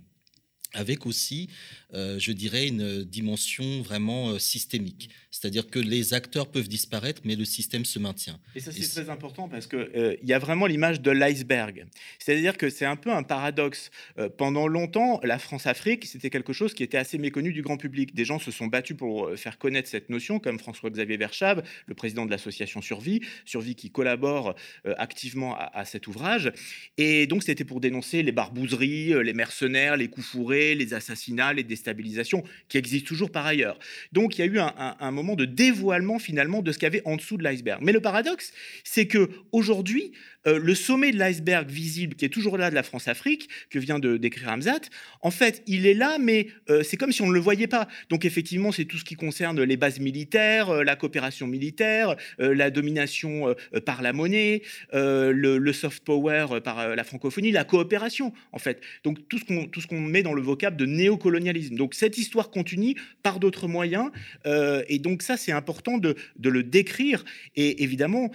[0.78, 1.50] avec aussi,
[1.94, 5.10] euh, je dirais, une dimension vraiment euh, systémique.
[5.32, 8.40] C'est-à-dire que les acteurs peuvent disparaître, mais le système se maintient.
[8.56, 11.86] Et ça, c'est très important parce qu'il euh, y a vraiment l'image de l'iceberg.
[12.20, 13.90] C'est-à-dire que c'est un peu un paradoxe.
[14.38, 18.14] pendant longtemps, la France-Afrique, c'était quelque chose qui était assez méconnu du grand public.
[18.14, 22.26] Des gens se sont battus pour faire connaître cette notion, comme François-Xavier Verschave, le président
[22.26, 26.52] de l'association Survie, Survie qui collabore activement à, à, cet ouvrage.
[26.98, 31.64] Et donc, c'était pour dénoncer les barbouzeries, les mercenaires, les coups fourrés les assassinats, les
[31.64, 33.78] déstabilisations, qui existent toujours par ailleurs.
[34.12, 37.02] Donc il y a eu un, moment de dévoilement finalement de ce qu'il y avait
[37.06, 37.80] en dessous de l'iceberg.
[37.82, 38.52] Mais le paradoxe,
[38.84, 40.12] c'est que aujourd'hui,
[40.48, 44.00] euh, le sommet de l'iceberg visible, qui est toujours là de la France-Afrique, que vient
[44.00, 44.80] de décrire Hamzat,
[45.22, 47.88] en fait, il est là, mais euh, c'est comme si on ne le voyait pas.
[48.10, 52.70] Donc effectivement, c'est tout ce qui concerne les bases militaires, euh, la coopération militaire, la
[52.70, 53.56] domination
[53.86, 54.62] par la monnaie,
[54.94, 58.82] le, soft power par la francophonie, la coopération, en fait.
[59.04, 61.76] Donc tout ce qu'on qu'on met dans le vocable de néocolonialisme.
[61.76, 64.12] Donc cette histoire continue par d'autres moyens,
[64.46, 67.24] et donc ça, c'est important de, de, le décrire.
[67.56, 68.32] Et évidemment,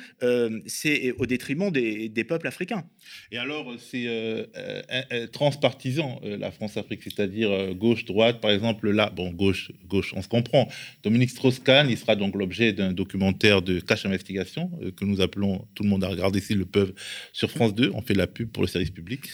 [0.66, 2.84] c'est au détriment des des, peuples africains.
[3.30, 9.30] Et alors, c'est euh, euh, euh, transpartisan, la France-Afrique, c'est-à-dire gauche-droite, par exemple, là, bon,
[9.30, 10.68] gauche, gauche, on se comprend.
[11.02, 15.82] Dominique Strauss-Kahn, il sera donc l'objet d'un documentaire de cache investigation que nous appelons, tout
[15.82, 16.94] le monde à regarder s'ils le peuvent,
[17.32, 17.90] sur France 2.
[17.94, 19.26] On fait la pub pour le service public.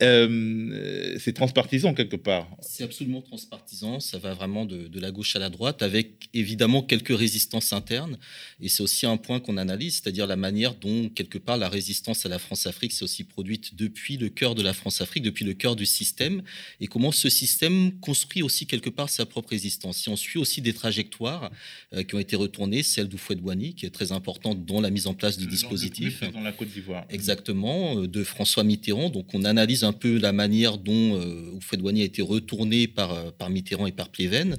[0.00, 2.48] c'est transpartisan quelque part.
[2.60, 4.00] C'est absolument transpartisan.
[4.00, 8.18] Ça va vraiment de, de, la gauche à la droite, avec évidemment quelques résistances internes.
[8.60, 12.24] Et c'est aussi un point qu'on analyse, c'est-à-dire la manière dont, quelque part, la résistance
[12.26, 15.76] à la France-Afrique s'est aussi produite depuis le cœur de la France-Afrique, depuis le cœur
[15.76, 16.42] du système,
[16.80, 19.98] et comment ce système construit aussi quelque part sa propre résistance.
[19.98, 21.50] Si on suit aussi des trajectoires
[21.92, 25.14] euh, qui ont été retournées, celle d'Oufouet-Boigny, qui est très importante dans la mise en
[25.14, 26.22] place du dispositif.
[26.32, 27.04] Dans la Côte d'Ivoire.
[27.10, 29.10] Exactement, euh, de François Mitterrand.
[29.10, 33.50] Donc on analyse un peu la manière dont euh, Oufouet-Boigny a été retourné par, par
[33.50, 34.56] Mitterrand et par Pleven.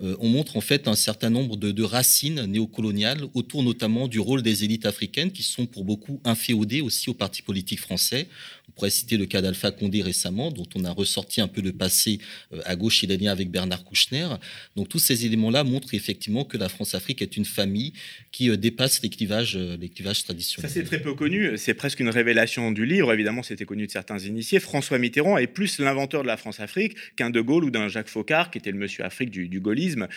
[0.00, 4.42] on montre en fait un certain nombre de, de racines néocoloniales autour notamment du rôle
[4.42, 8.26] des élites africaines qui sont pour beaucoup inféodées aussi aux partis politiques français.
[8.68, 11.72] On pourrait citer le cas d'Alpha Condé récemment, dont on a ressorti un peu le
[11.72, 12.18] passé
[12.52, 14.28] euh, à gauche et les liens avec Bernard Kouchner.
[14.74, 17.92] Donc tous ces éléments-là montrent effectivement que la France-Afrique est une famille
[18.32, 20.68] qui euh, dépasse les clivages, euh, les clivages traditionnels.
[20.68, 23.92] Ça c'est très peu connu, c'est presque une révélation du livre, évidemment c'était connu de
[23.92, 24.60] certains initiés.
[24.60, 28.50] François Mitterrand est plus l'inventeur de la France-Afrique qu'un De Gaulle ou d'un Jacques Faucard,
[28.50, 30.08] qui était le monsieur Afrique du, gaullisme,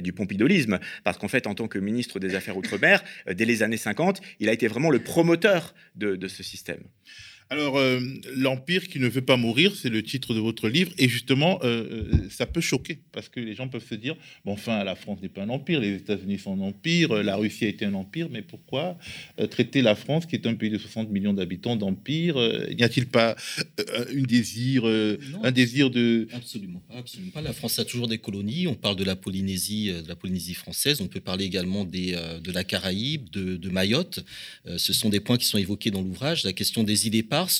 [0.00, 0.12] du
[1.04, 4.48] Parce qu'en fait, en tant que ministre des Affaires Outre-mer, dès les années 50, il
[4.48, 6.82] a été vraiment le promoteur de, ce système.
[7.52, 8.00] Alors, euh,
[8.34, 10.90] l'Empire qui ne veut pas mourir, c'est le titre de votre livre.
[10.96, 14.52] Et justement, euh, euh, ça peut choquer, parce que les gens peuvent se dire, bon,
[14.52, 17.68] enfin, la France n'est pas un empire, les États-Unis sont un empire, la Russie a
[17.68, 18.96] été un empire, mais pourquoi
[19.50, 22.36] traiter la France, qui est un pays de 60 millions d'habitants, d'empire
[22.74, 23.36] N'y a-t-il pas
[24.12, 26.28] une désir, un désir de...
[26.32, 27.42] Absolument pas, absolument pas.
[27.42, 28.66] La France a toujours des colonies.
[28.66, 31.02] On parle de la Polynésie, de la Polynésie française.
[31.02, 32.12] On peut parler également des,
[32.42, 34.24] de la Caraïbe, de, de Mayotte.
[34.76, 36.44] ce sont des points qui sont évoqués dans l'ouvrage.
[36.44, 37.12] La question des îles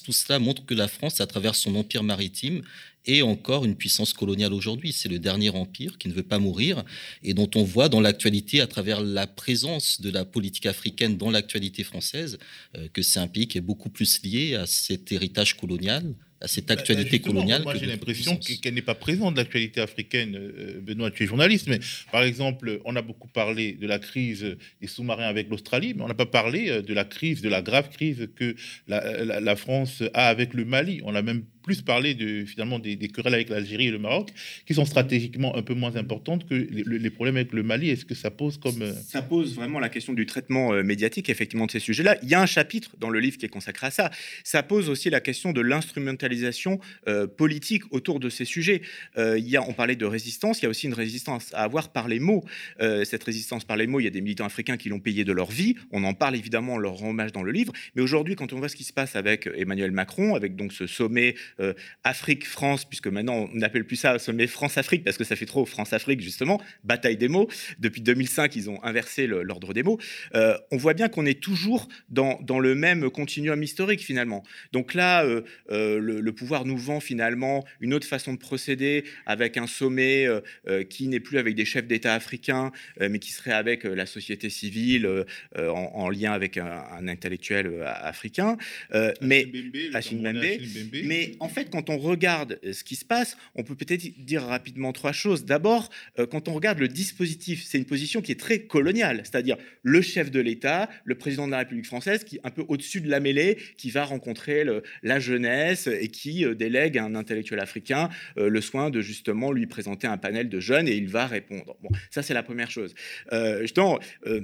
[0.04, 2.62] tout cela montre que la France, à travers son empire maritime,
[3.04, 4.92] est encore une puissance coloniale aujourd'hui.
[4.92, 6.84] C'est le dernier empire qui ne veut pas mourir
[7.22, 11.30] et dont on voit dans l'actualité, à travers la présence de la politique africaine dans
[11.30, 12.38] l'actualité française,
[12.76, 16.48] euh, que c'est un pays qui est beaucoup plus lié à cet héritage colonial à
[16.48, 17.62] cette bah, actualité coloniale.
[17.62, 20.36] Moi, j'ai l'impression qu'elle n'est pas présente de l'actualité africaine.
[20.36, 21.78] Euh, Benoît, tu es journaliste, mais
[22.10, 26.08] par exemple, on a beaucoup parlé de la crise des sous-marins avec l'Australie, mais on
[26.08, 28.56] n'a pas parlé euh, de la crise, de la grave crise que
[28.88, 31.00] la, France a avec le Mali.
[31.04, 34.30] On n'a même plus parler de, finalement des, querelles avec l'Algérie et le Maroc,
[34.66, 37.90] qui sont stratégiquement un peu moins importantes que les, problèmes avec le Mali.
[37.90, 38.82] Est-ce que ça pose comme...
[38.82, 42.16] Euh, ça pose vraiment la question du traitement euh, médiatique, effectivement, de ces sujets-là.
[42.22, 44.10] Il y a un chapitre dans le livre qui est consacré à ça.
[44.44, 48.82] Ça pose aussi la question de l'instrumentalisation euh, politique autour de ces sujets.
[49.16, 51.92] il y a, on parlait de résistance, il y a aussi une résistance à avoir
[51.92, 52.44] par les mots.
[52.78, 55.32] cette résistance par les mots, il y a des militants africains qui l'ont payé de
[55.32, 55.76] leur vie.
[55.90, 57.72] On en parle évidemment, on leur rend hommage dans le livre.
[57.94, 60.86] Mais aujourd'hui, quand on voit ce qui se passe avec Emmanuel Macron, avec donc ce
[60.86, 61.74] sommet euh,
[62.04, 66.20] Afrique-France, puisque maintenant on n'appelle plus ça sommet France-Afrique, parce que ça fait trop France-Afrique,
[66.20, 67.48] justement, bataille des mots.
[67.78, 69.98] Depuis 2005, ils ont inversé l'ordre des mots.
[70.34, 74.42] Euh, on voit bien qu'on est toujours dans, dans, le même continuum historique, finalement.
[74.72, 79.66] Donc là, euh, le, pouvoir nous vend finalement une autre façon de procéder, avec un
[79.66, 80.26] sommet
[80.88, 85.24] qui n'est plus avec des chefs d'État africains, mais qui serait avec la société civile,
[85.56, 88.56] en, lien avec un, un intellectuel africain.
[89.20, 89.46] mais
[91.04, 94.42] mais en fait, quand on regarde euh, ce qui se passe, on peut peut-être dire
[94.42, 95.44] rapidement trois choses.
[95.44, 95.90] D'abord,
[96.20, 100.00] euh, quand on regarde le dispositif, c'est une position qui est très coloniale, c'est-à-dire le
[100.02, 103.10] chef de l'État, le président de la République française, qui est un peu au-dessus de
[103.10, 104.64] la mêlée, qui va rencontrer
[105.02, 109.66] la jeunesse et qui euh, délègue à un intellectuel africain le soin de justement lui
[109.66, 111.76] présenter un panel de jeunes et il va répondre.
[111.82, 112.94] Bon, ça c'est la première chose.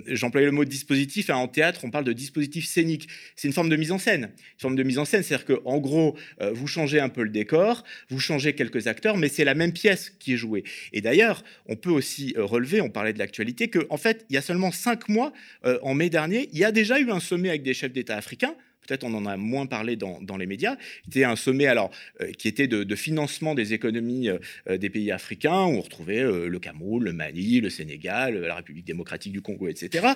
[0.09, 1.31] j'employais le mot dispositif.
[1.31, 3.09] Hein, en théâtre, on parle de dispositif scénique.
[3.37, 4.31] C'est une forme de mise en scène.
[4.55, 7.31] Une forme de mise en scène, c'est-à-dire qu'en gros, euh, vous changez un peu le
[7.31, 10.65] décor, vous changez quelques acteurs, mais c'est la même pièce qui est jouée.
[10.93, 14.35] Et d'ailleurs, on peut aussi euh, relever, on parlait de l'actualité, qu'en en fait, il
[14.35, 15.33] y a seulement cinq mois,
[15.65, 18.17] euh, en mai dernier, il y a déjà eu un sommet avec des chefs d'État
[18.17, 18.55] africains
[18.87, 21.91] peut-être on en a moins parlé dans, les médias, c'était un sommet alors
[22.39, 24.31] qui était de, financement des économies
[24.67, 29.33] des pays africains, où on retrouvait le Cameroun, le Mali, le Sénégal, la République démocratique
[29.33, 30.07] du Congo, etc.,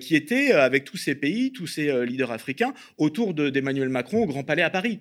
[0.00, 4.42] qui était avec tous ces pays, tous ces leaders africains, autour d'Emmanuel Macron au Grand
[4.42, 4.98] Palais à Paris.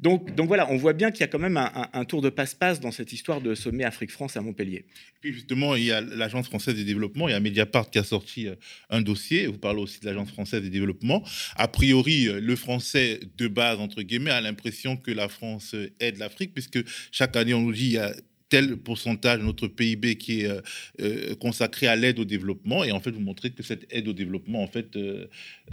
[0.00, 2.92] Donc, voilà, on voit bien qu'il y a quand même un, tour de passe-passe dans
[2.92, 4.84] cette histoire de sommet Afrique-France à Montpellier.
[4.86, 7.98] Et puis justement, il y a l'Agence française de développement, il y a Mediapart qui
[7.98, 8.54] a sorti euh,
[8.90, 11.24] un dossier, vous parlez aussi de l'Agence française de développement.
[11.56, 15.90] A priori, euh, le français de base, entre guillemets, a l'impression que la France euh,
[15.98, 16.78] aide l'Afrique, puisque
[17.10, 18.14] chaque année, on nous dit il y a
[18.48, 22.82] tel pourcentage de notre PIB qui est consacré à l'aide au développement.
[22.82, 24.96] Et en fait, vous montrez que cette aide au développement, en fait,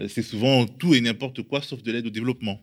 [0.09, 2.61] c'est souvent tout et n'importe quoi sauf de l'aide au développement.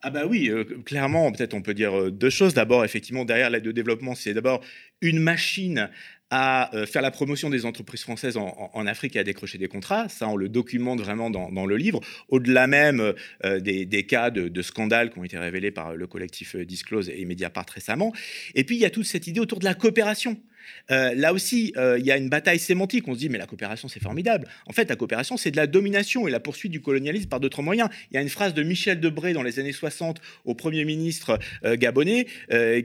[0.00, 2.54] Ah bah oui, euh, clairement, peut-être on peut dire euh, deux choses.
[2.54, 4.62] D'abord, effectivement, derrière l'aide de développement, c'est d'abord
[5.00, 5.90] une machine
[6.30, 10.08] à euh, faire la promotion des entreprises françaises en, Afrique et à décrocher des contrats.
[10.08, 12.00] Ça, on le documente vraiment dans, le livre.
[12.28, 17.08] Au-delà même des, cas de, de, scandales qui ont été révélés par le collectif Disclose
[17.08, 18.12] et Mediapart récemment.
[18.54, 20.36] Et puis, il y a toute cette idée autour de la coopération.
[20.90, 23.06] Euh, là aussi, euh, il y a une bataille sémantique.
[23.08, 24.46] On se dit, mais la coopération, c'est formidable.
[24.66, 27.62] En fait, la coopération, c'est de la domination et la poursuite du colonialisme par d'autres
[27.62, 27.88] moyens.
[28.10, 31.38] Il y a une phrase de Michel Debré dans les années 60 au Premier ministre
[31.64, 32.26] euh, gabonais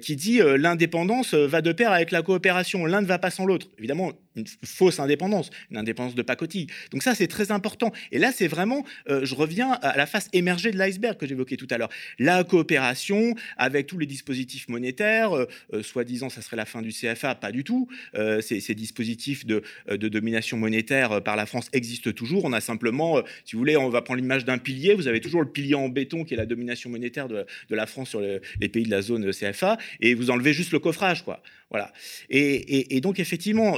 [0.02, 2.86] qui dit L'indépendance va de pair avec la coopération.
[2.86, 3.68] L'un ne va pas sans l'autre.
[3.78, 6.68] Évidemment, une fausse indépendance, une indépendance de pacotille.
[6.92, 7.92] Donc ça, c'est très important.
[8.12, 11.68] Et là, c'est vraiment, je reviens à la face émergée de l'iceberg que j'évoquais tout
[11.70, 11.90] à l'heure.
[12.20, 15.32] La coopération avec tous les dispositifs monétaires,
[15.82, 17.73] soi-disant, ça serait la fin du CFA, pas du tout.
[18.16, 22.46] Euh, ces, dispositifs de, euh, domination monétaire euh, par la France existent toujours.
[22.46, 24.94] On a simplement, si vous voulez, on va prendre l'image d'un pilier.
[24.94, 28.10] Vous avez toujours le pilier en béton qui est la domination monétaire de, la France
[28.10, 31.42] sur les pays de la zone CFA, et vous enlevez juste le coffrage, quoi.
[31.70, 31.92] Voilà.
[32.30, 33.78] Et, donc effectivement,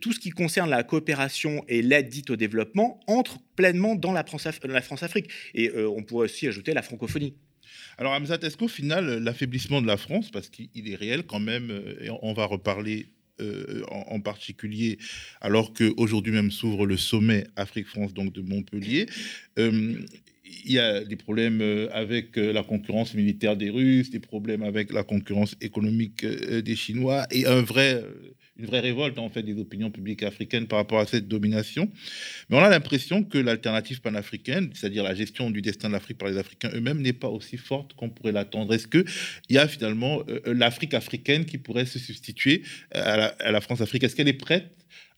[0.00, 4.24] tout ce qui concerne la coopération et l'aide dite au développement entre pleinement dans la
[4.24, 5.28] France-Afrique.
[5.54, 7.34] Et on pourrait aussi ajouter la francophonie.
[7.98, 11.70] Alors, Hamzat, est-ce qu'au final, l'affaiblissement de la France, parce qu'il est réel quand même,
[12.00, 13.06] et on va reparler
[13.42, 14.98] euh, en, particulier,
[15.40, 19.06] alors qu'aujourd'hui même s'ouvre le sommet Afrique-France donc de Montpellier.
[19.58, 19.96] Euh,
[20.64, 24.92] il y a des problèmes euh, avec la concurrence militaire des Russes, des problèmes avec
[24.92, 30.66] la concurrence économique des Chinois et une vraie révolte en fait des opinions publiques africaines
[30.66, 31.90] par rapport à cette domination.
[32.48, 36.28] Mais on a l'impression que l'alternative panafricaine, c'est-à-dire la gestion du destin de l'Afrique par
[36.28, 38.74] les Africains eux-mêmes, n'est pas aussi forte qu'on pourrait l'attendre.
[38.74, 39.04] Est-ce qu'il
[39.50, 44.04] y a finalement euh, euh, l'Afrique africaine qui pourrait se substituer à la, France-Afrique?
[44.04, 44.70] Est-ce qu'elle est prête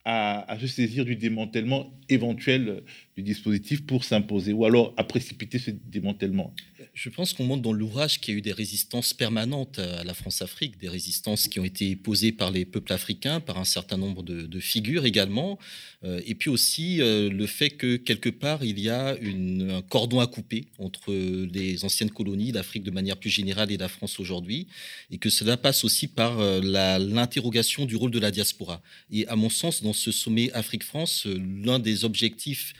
[0.05, 2.83] à, se saisir du démantèlement éventuel
[3.15, 6.53] du dispositif pour s'imposer ou alors à précipiter ce démantèlement
[6.93, 10.13] Je pense qu'on montre dans l'ouvrage qu'il y a eu des résistances permanentes à la
[10.13, 14.21] France-Afrique, des résistances qui ont été posées par les peuples africains, par un certain nombre
[14.21, 15.59] de, figures également,
[16.03, 19.81] euh, et puis aussi euh, le fait que quelque part il y a une, un
[19.81, 24.19] cordon à couper entre les anciennes colonies, l'Afrique de manière plus générale et la France
[24.19, 24.67] aujourd'hui,
[25.09, 26.59] et que cela passe aussi par euh,
[26.99, 28.81] l'interrogation du rôle de la diaspora.
[29.09, 31.27] Et à mon sens, dans ce sommet Afrique-France,
[31.63, 32.73] l'un des objectifs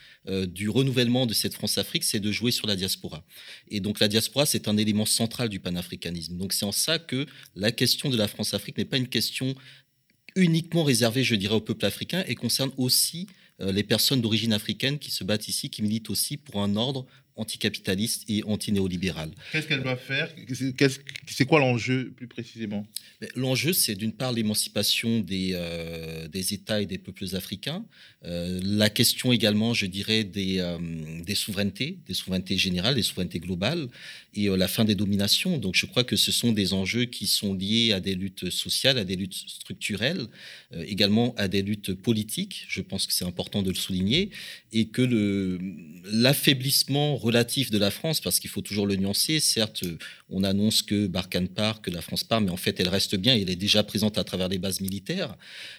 [0.47, 3.23] du renouvellement de cette France-Afrique, c'est de jouer sur la diaspora.
[3.69, 6.37] Et donc la diaspora, c'est un élément central du panafricanisme.
[6.37, 9.55] Donc c'est en ça que la question de la France-Afrique n'est pas une question
[10.35, 13.27] uniquement réservée, je dirais, au peuple africain et concerne aussi
[13.59, 17.05] les personnes d'origine africaine qui se battent ici, qui militent aussi pour un ordre
[17.37, 19.31] anticapitaliste et antinéolibéral.
[19.51, 20.33] Qu'est-ce qu'elle doit faire?
[21.27, 22.87] C'est quoi l'enjeu plus précisément?
[23.35, 27.85] L'enjeu, c'est d'une part l'émancipation des, euh, des États et des peuples africains,
[28.25, 30.77] euh, la question également, je dirais, des, euh,
[31.23, 33.87] des souverainetés, des souverainetés générales, des souverainetés globales,
[34.33, 35.57] et la fin des dominations.
[35.57, 38.97] Donc je crois que ce sont des enjeux qui sont liés à des luttes sociales,
[38.97, 40.27] à des luttes structurelles,
[40.73, 42.65] également à des luttes politiques.
[42.67, 44.31] Je pense que c'est important de le souligner,
[44.73, 45.57] et que
[46.11, 49.39] l'affaiblissement relatif de la France, parce qu'il faut toujours le nuancer.
[49.39, 49.83] Certes,
[50.29, 53.35] on annonce que Barkhane part, que la France part, mais en fait, elle reste bien.
[53.35, 55.35] Elle est déjà présente à travers les bases militaires.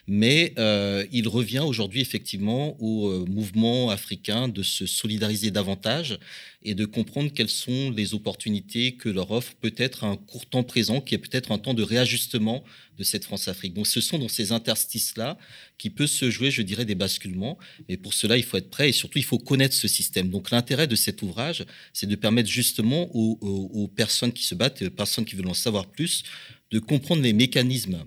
[0.06, 6.18] Mais euh, il revient aujourd'hui effectivement au euh, mouvement africain de se solidariser davantage
[6.66, 11.00] et de comprendre quelles sont les opportunités que leur offre peut-être un court temps présent,
[11.00, 12.64] qui est peut-être un temps de réajustement
[12.98, 13.72] de cette France-Afrique.
[13.72, 15.38] Donc ce sont dans ces interstices-là
[15.78, 17.56] qui peut se jouer, je dirais, des basculements.
[17.88, 20.28] Mais pour cela, il faut être prêt et surtout, il faut connaître ce système.
[20.28, 24.82] Donc l'intérêt de cet ouvrage, c'est de permettre justement aux, aux personnes qui se battent,
[24.82, 26.24] aux personnes qui veulent en savoir plus,
[26.72, 28.04] de comprendre les mécanismes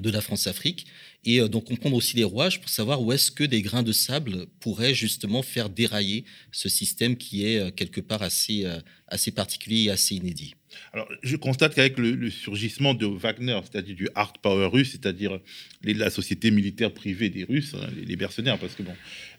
[0.00, 0.86] de la France-Afrique
[1.26, 3.92] et euh, donc comprendre aussi les rouages pour savoir où est-ce que des grains de
[3.92, 9.32] sable pourraient justement faire dérailler ce système qui est euh, quelque part assez, euh, assez
[9.32, 10.54] particulier et assez inédit.
[10.92, 15.40] Alors, je constate qu'avec le, surgissement de Wagner, c'est-à-dire du hard power russe, c'est-à-dire
[15.82, 18.94] la société militaire privée des Russes, hein, les, mercenaires, parce que bon,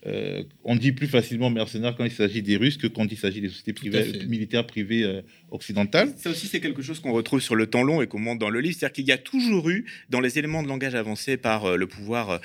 [0.07, 3.41] euh, on dit plus facilement mercenaires quand il s'agit des Russes que quand il s'agit
[3.41, 6.13] des sociétés privées, militaires privées euh, occidentales.
[6.17, 8.49] Ça aussi, c'est quelque chose qu'on retrouve sur le temps long et qu'on montre dans
[8.49, 11.65] le livre, c'est-à-dire qu'il y a toujours eu, dans les éléments de langage avancés par
[11.65, 12.39] euh, le pouvoir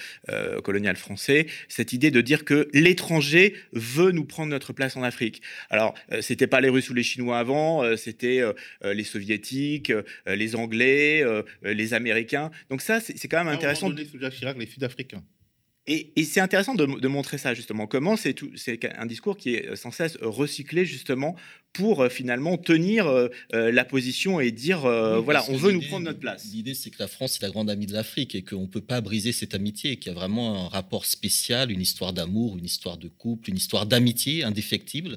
[0.65, 5.43] colonial français, cette idée de dire que l'étranger veut nous prendre notre place en Afrique.
[5.71, 8.43] Alors, c'était pas les Russes ou les Chinois avant, c'était
[8.85, 9.93] les soviétiques,
[10.27, 11.25] les anglais,
[11.63, 12.51] les américains.
[12.71, 13.91] Donc ça, c'est quand même intéressant.
[13.91, 15.23] sous Jacques Chirac, les Sud-Africains.
[15.89, 17.87] Et, c'est intéressant de, de, montrer ça justement.
[17.89, 18.37] Comment c'est
[18.97, 21.35] un discours qui est sans cesse recyclé justement
[21.73, 26.07] pour euh, finalement tenir euh, euh, la position et dire voilà, on veut nous prendre
[26.07, 26.49] notre place.
[26.53, 28.81] L'idée, c'est que la France est la grande amie de l'Afrique et qu'on ne peut
[28.81, 32.65] pas briser cette amitié, qu'il y a vraiment un rapport spécial, une histoire d'amour, une
[32.65, 35.17] histoire de couple, une histoire d'amitié indéfectible.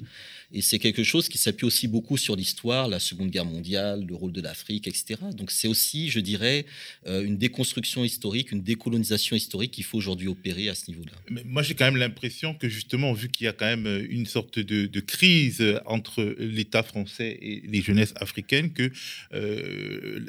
[0.52, 4.14] Et c'est quelque chose qui s'appuie aussi beaucoup sur l'histoire, la Seconde Guerre mondiale, le
[4.14, 5.16] rôle de l'Afrique, etc.
[5.36, 6.66] Donc c'est aussi, je dirais,
[7.06, 11.12] une déconstruction historique, une décolonisation historique qu'il faut aujourd'hui opérer à ce niveau-là.
[11.30, 14.26] Mais moi, j'ai quand même l'impression que justement, vu qu'il y a quand même une
[14.26, 18.90] sorte de, de crise entre l'État français et les jeunesses africaines que
[19.34, 20.20] euh,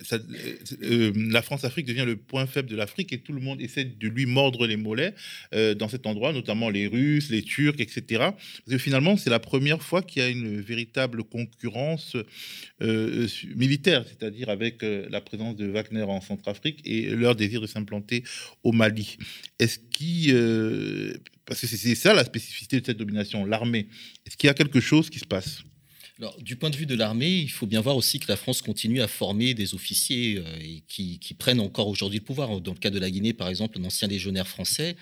[0.83, 4.07] euh, la France-Afrique devient le point faible de l'Afrique et tout le monde essaie de
[4.07, 5.13] lui mordre les mollets
[5.53, 8.03] euh, dans cet endroit, notamment les Russes, les Turcs, etc.
[8.09, 12.15] Parce que finalement, c'est la première fois qu'il y a une véritable concurrence
[13.55, 18.23] militaire, c'est-à-dire avec la présence de Wagner en Centrafrique et leur désir de s'implanter
[18.63, 19.17] au Mali.
[19.59, 20.33] Est-ce qu'il
[21.47, 23.87] parce que c'est ça la spécificité de cette domination, l'armée.
[24.25, 25.63] Est-ce qu'il y a quelque chose qui se passe?
[26.39, 29.01] Du point de vue de l'armée, il faut bien voir aussi que la France continue
[29.01, 32.59] à former des officiers euh, qui, qui, prennent encore aujourd'hui le pouvoir.
[32.59, 34.95] Dans le cas de la Guinée, par exemple, un ancien légionnaire français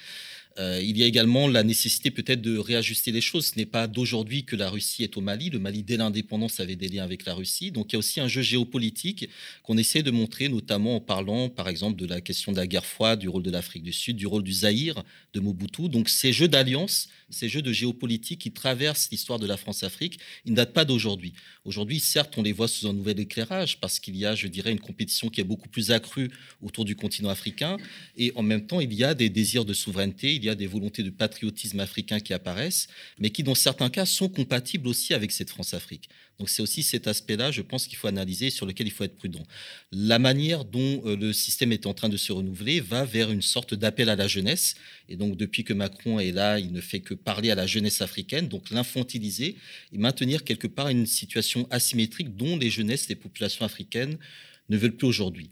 [0.58, 3.48] euh, il y a également la nécessité peut-être de réajuster les choses.
[3.48, 5.50] Ce n'est pas d'aujourd'hui que la Russie est au Mali.
[5.50, 7.72] Le Mali, dès l'indépendance, avait des liens avec la Russie.
[7.72, 9.30] Donc il y a aussi un jeu géopolitique
[9.64, 12.86] qu'on essaie de montrer, notamment en parlant, par exemple, de la question de la guerre
[12.86, 15.04] froide, du rôle de l'Afrique du Sud, du rôle du Zaïre,
[15.34, 15.90] de Mobutu.
[15.90, 20.52] Donc ces jeux d'alliance, ces jeux de géopolitique qui traversent l'histoire de la France-Afrique, ils
[20.52, 21.34] ne datent pas d'aujourd'hui.
[21.66, 24.72] Aujourd'hui, certes, on les voit sous un nouvel éclairage parce qu'il y a, je dirais,
[24.72, 26.32] une compétition qui est beaucoup plus accrue
[26.62, 27.76] autour du continent africain.
[28.16, 31.04] Et en même temps, il y a des désirs de souveraineté, y a des volontés
[31.04, 32.88] de patriotisme africain qui apparaissent,
[33.20, 36.10] mais qui, dans certains cas, sont compatibles aussi avec cette France-Afrique.
[36.38, 39.16] Donc c'est aussi cet aspect-là, je pense qu'il faut analyser, sur lequel il faut être
[39.16, 39.44] prudent.
[39.92, 43.42] La manière dont euh, le système est en train de se renouveler va vers une
[43.42, 44.76] sorte d'appel à la jeunesse.
[45.08, 48.02] Et donc depuis que Macron est là, il ne fait que parler à la jeunesse
[48.02, 49.56] africaine, donc l'infantiliser
[49.94, 54.18] et maintenir quelque part une situation asymétrique dont les jeunesses, les populations africaines
[54.70, 55.50] ne veulent plus aujourd'hui.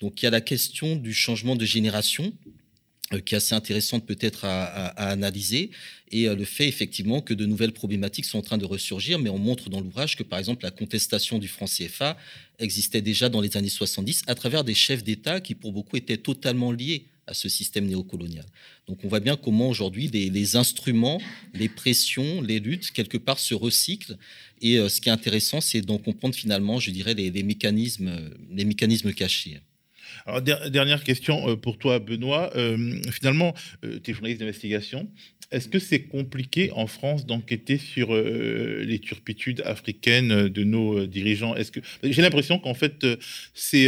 [0.00, 2.32] Donc il y a la question du changement de génération
[3.24, 5.70] qui est assez intéressante peut-être à, analyser,
[6.10, 9.30] et euh, le fait effectivement que de nouvelles problématiques sont en train de ressurgir, mais
[9.30, 12.16] on montre dans l'ouvrage que par exemple la contestation du franc CFA
[12.58, 16.16] existait déjà dans les années 70 à travers des chefs d'État qui pour beaucoup étaient
[16.16, 18.44] totalement liés à ce système néocolonial.
[18.86, 21.20] Donc on voit bien comment aujourd'hui les, instruments,
[21.54, 24.18] les pressions, les luttes, quelque part se recyclent.
[24.60, 29.12] Et euh, ce qui est intéressant, c'est d'en comprendre finalement, je dirais, mécanismes, les mécanismes
[29.14, 29.60] cachés.
[30.44, 32.50] Dernière question pour toi, Benoît.
[33.10, 35.08] finalement, tu es journaliste d'investigation.
[35.54, 41.06] Est-ce que c'est compliqué en France d'enquêter sur euh, les turpitudes africaines de nos euh,
[41.06, 41.54] dirigeants?
[42.02, 43.16] J'ai l'impression qu'en fait euh,
[43.54, 43.84] c'est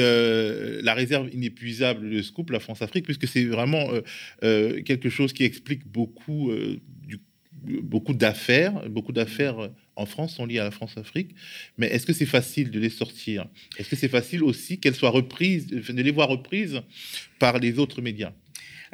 [0.83, 3.89] la réserve inépuisable de Scoop, la France-Afrique, puisque c'est vraiment
[4.43, 6.53] quelque chose qui explique beaucoup,
[7.83, 11.31] beaucoup d'affaires, beaucoup d'affaires en France sont liées à la France-Afrique.
[11.79, 13.47] Mais est-ce que c'est facile de les sortir?
[13.79, 16.81] Est-ce que c'est facile aussi qu'elles soient reprises, de les voir reprises
[17.39, 18.33] par les autres médias?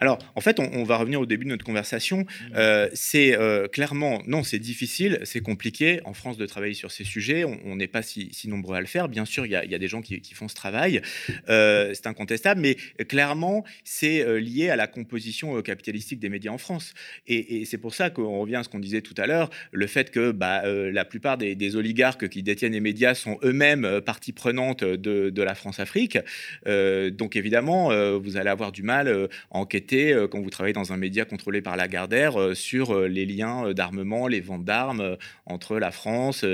[0.03, 2.22] Alors, en fait, on, va revenir au début de notre conversation.
[2.22, 2.26] Mmh.
[2.57, 7.05] Euh, c'est euh, clairement, non, c'est difficile, c'est compliqué en France de travailler sur ces
[7.05, 7.44] sujets.
[7.44, 9.09] On n'est pas si, nombreux à le faire.
[9.09, 11.03] Bien sûr, il y, a des gens qui, font ce travail.
[11.48, 12.74] Euh, c'est incontestable, mais
[13.05, 16.94] clairement, c'est lié à la composition capitalistique des médias en France.
[17.28, 20.11] Et, c'est pour ça qu'on revient à ce qu'on disait tout à l'heure, le fait
[20.11, 25.30] que bah, la plupart des, oligarques qui détiennent les médias sont eux-mêmes partie prenante de,
[25.30, 26.18] de la France-Afrique.
[26.66, 30.97] donc évidemment, vous allez avoir du mal à enquêter euh, quand vous travaillez dans un
[30.97, 35.16] média contrôlé par la Gardère euh, sur euh, les liens d'armement, les ventes d'armes
[35.47, 36.45] entre la France,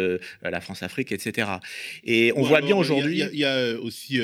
[0.43, 1.49] la France-Afrique, etc.
[2.05, 3.22] Et on voit bien aujourd'hui.
[3.32, 4.20] Il y, a aussi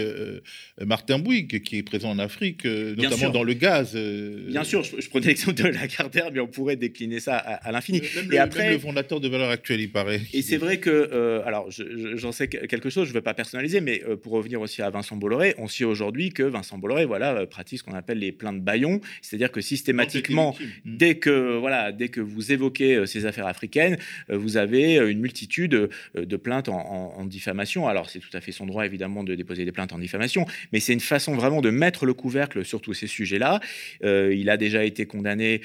[0.81, 3.97] Martin Bouygues qui est présent en Afrique, notamment dans le gaz.
[3.97, 8.03] Bien sûr, je, prenais l'exemple de la Gardère, mais on pourrait décliner ça à, l'infini.
[8.33, 10.21] et après, le fondateur de Valeurs Actuelles, il paraît.
[10.33, 14.03] Et c'est vrai que, alors, j'en sais quelque chose, je ne veux pas personnaliser, mais
[14.23, 17.85] pour revenir aussi à Vincent Bolloré, on sait aujourd'hui que Vincent Bolloré, voilà, pratique ce
[17.85, 18.63] qu'on appelle les plaintes
[19.23, 20.97] c'est-à-dire que systématiquement, hmm.
[20.97, 23.97] dès que, voilà, dès que vous évoquez euh, ces affaires africaines,
[24.31, 27.89] euh, vous avez euh, une multitude de plaintes en, diffamation.
[27.89, 30.81] Alors, c'est tout à fait son droit, évidemment, de déposer des plaintes en diffamation, mais
[30.81, 33.61] c'est une façon vraiment de mettre le couvercle sur tous ces sujets-là.
[34.03, 35.63] il a déjà été condamné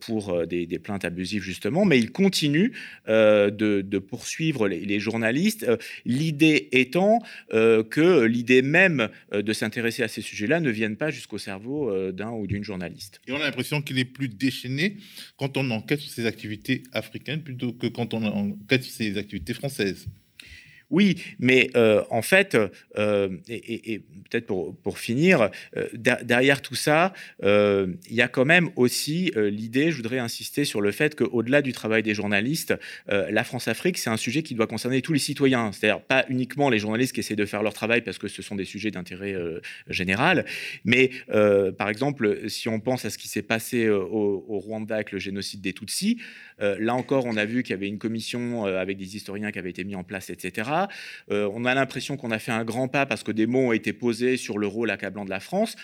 [0.00, 2.72] pour des, plaintes abusives, justement, mais il continue
[3.08, 5.66] de, poursuivre les, journalistes.
[6.04, 7.18] l'idée étant
[7.50, 12.46] que l'idée même de s'intéresser à ces sujets-là ne vienne pas jusqu'au cerveau d'un ou
[12.46, 12.69] d'une journaliste.
[13.26, 14.96] Et on a l'impression qu'il est plus déchaîné
[15.36, 19.54] quand on enquête sur ses activités africaines plutôt que quand on enquête sur ses activités
[19.54, 20.06] françaises.
[20.90, 22.56] Oui, mais euh, en fait,
[22.98, 27.12] euh, et, peut-être pour, finir, euh, derrière tout ça,
[27.42, 31.72] il y a quand même aussi l'idée, je voudrais insister sur le fait qu'au-delà du
[31.72, 32.74] travail des journalistes,
[33.08, 36.78] la France-Afrique, c'est un sujet qui doit concerner tous les citoyens, c'est-à-dire pas uniquement les
[36.78, 39.34] journalistes qui essaient de faire leur travail parce que ce sont des sujets d'intérêt
[39.88, 40.44] général,
[40.84, 41.10] mais
[41.78, 45.60] par exemple, si on pense à ce qui s'est passé au, Rwanda avec le génocide
[45.60, 46.20] des Tutsis,
[46.58, 49.70] là encore, on a vu qu'il y avait une commission avec des historiens qui avaient
[49.70, 50.70] été mis en place, etc.
[51.30, 53.72] Euh, on a l'impression qu'on a fait un grand pas parce que des mots ont
[53.72, 55.76] été posés sur le rôle accablant de la France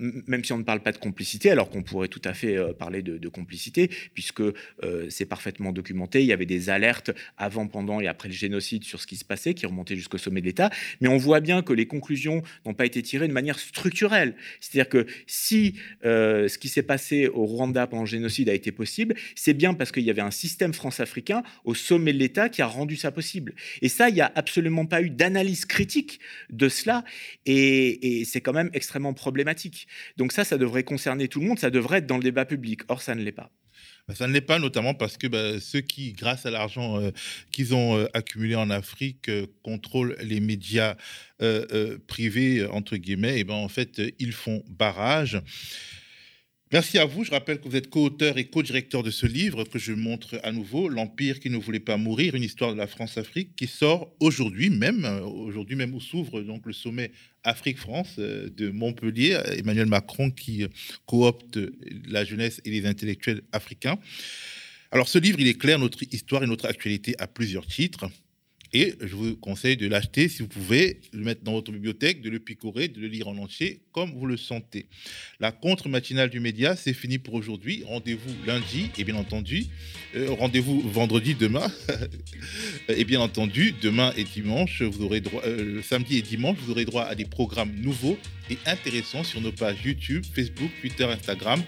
[0.00, 2.72] même si on ne parle pas de complicité, alors qu'on pourrait tout à fait euh,
[2.72, 6.20] parler de, complicité, puisque euh, c'est parfaitement documenté.
[6.20, 9.24] Il y avait des alertes avant, pendant et après le génocide sur ce qui se
[9.24, 10.70] passait, qui remontaient jusqu'au sommet de l'État.
[11.00, 14.34] Mais on voit bien que les conclusions n'ont pas été tirées de manière structurelle.
[14.60, 18.72] C'est-à-dire que si euh, ce qui s'est passé au Rwanda pendant le génocide a été
[18.72, 22.62] possible, c'est bien parce qu'il y avait un système france-africain au sommet de l'État qui
[22.62, 23.54] a rendu ça possible.
[23.82, 26.20] Et ça, il n'y a absolument pas eu d'analyse critique
[26.50, 27.04] de cela,
[27.46, 29.86] et c'est quand même extrêmement problématique.
[30.16, 32.80] Donc ça, ça devrait concerner tout le monde, ça devrait être dans le débat public.
[32.88, 33.50] Or, ça ne l'est pas.
[34.08, 37.10] Bah, ça ne l'est pas, notamment parce que bah, ceux qui, grâce à l'argent euh,
[37.52, 40.96] qu'ils ont euh, accumulé en Afrique, euh, contrôlent les médias
[42.06, 45.40] privés, entre guillemets, et ben, en fait, ils font barrage.
[46.72, 47.24] Merci à vous.
[47.24, 50.52] Je rappelle que vous êtes co-auteur et co-directeur de ce livre que je montre à
[50.52, 54.70] nouveau, L'Empire qui ne voulait pas mourir, une histoire de la France-Afrique, qui sort aujourd'hui
[54.70, 57.10] même, aujourd'hui même où s'ouvre donc le sommet
[57.42, 60.64] Afrique-France euh, de Montpellier, Emmanuel Macron qui
[61.06, 61.58] coopte
[62.06, 63.98] la jeunesse et les intellectuels africains.
[64.92, 68.08] Alors ce livre, il éclaire notre histoire et notre actualité à plusieurs titres.
[68.72, 72.30] Et je vous conseille de l'acheter si vous pouvez, le mettre dans votre bibliothèque, de
[72.30, 74.86] le picorer, de le lire en entier comme vous le sentez.
[75.40, 77.82] La contre-matinale du média, c'est fini pour aujourd'hui.
[77.86, 79.66] Rendez-vous lundi et bien entendu,
[80.14, 81.70] euh, rendez-vous vendredi demain.
[82.88, 86.84] et bien entendu, demain et dimanche, vous aurez droit, euh, samedi et dimanche, vous aurez
[86.84, 88.18] droit à des programmes nouveaux
[88.50, 91.62] et intéressants sur nos pages YouTube, Facebook, Twitter, Instagram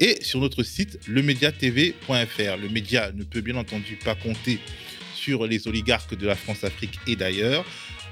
[0.00, 2.56] et sur notre site lemediatv.fr.
[2.56, 4.58] Le média ne peut bien entendu pas compter
[5.22, 7.64] sur les oligarques de la France-Afrique et d'ailleurs.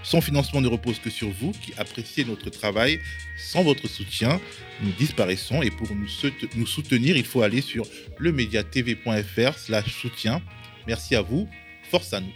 [0.02, 3.00] Son financement ne repose que sur vous qui appréciez notre travail.
[3.36, 4.40] Sans votre soutien,
[4.82, 7.84] nous disparaissons et pour nous soutenir, il faut aller sur
[8.18, 10.40] lemediatv.fr slash soutien.
[10.86, 11.48] Merci à vous,
[11.90, 12.32] force à nous.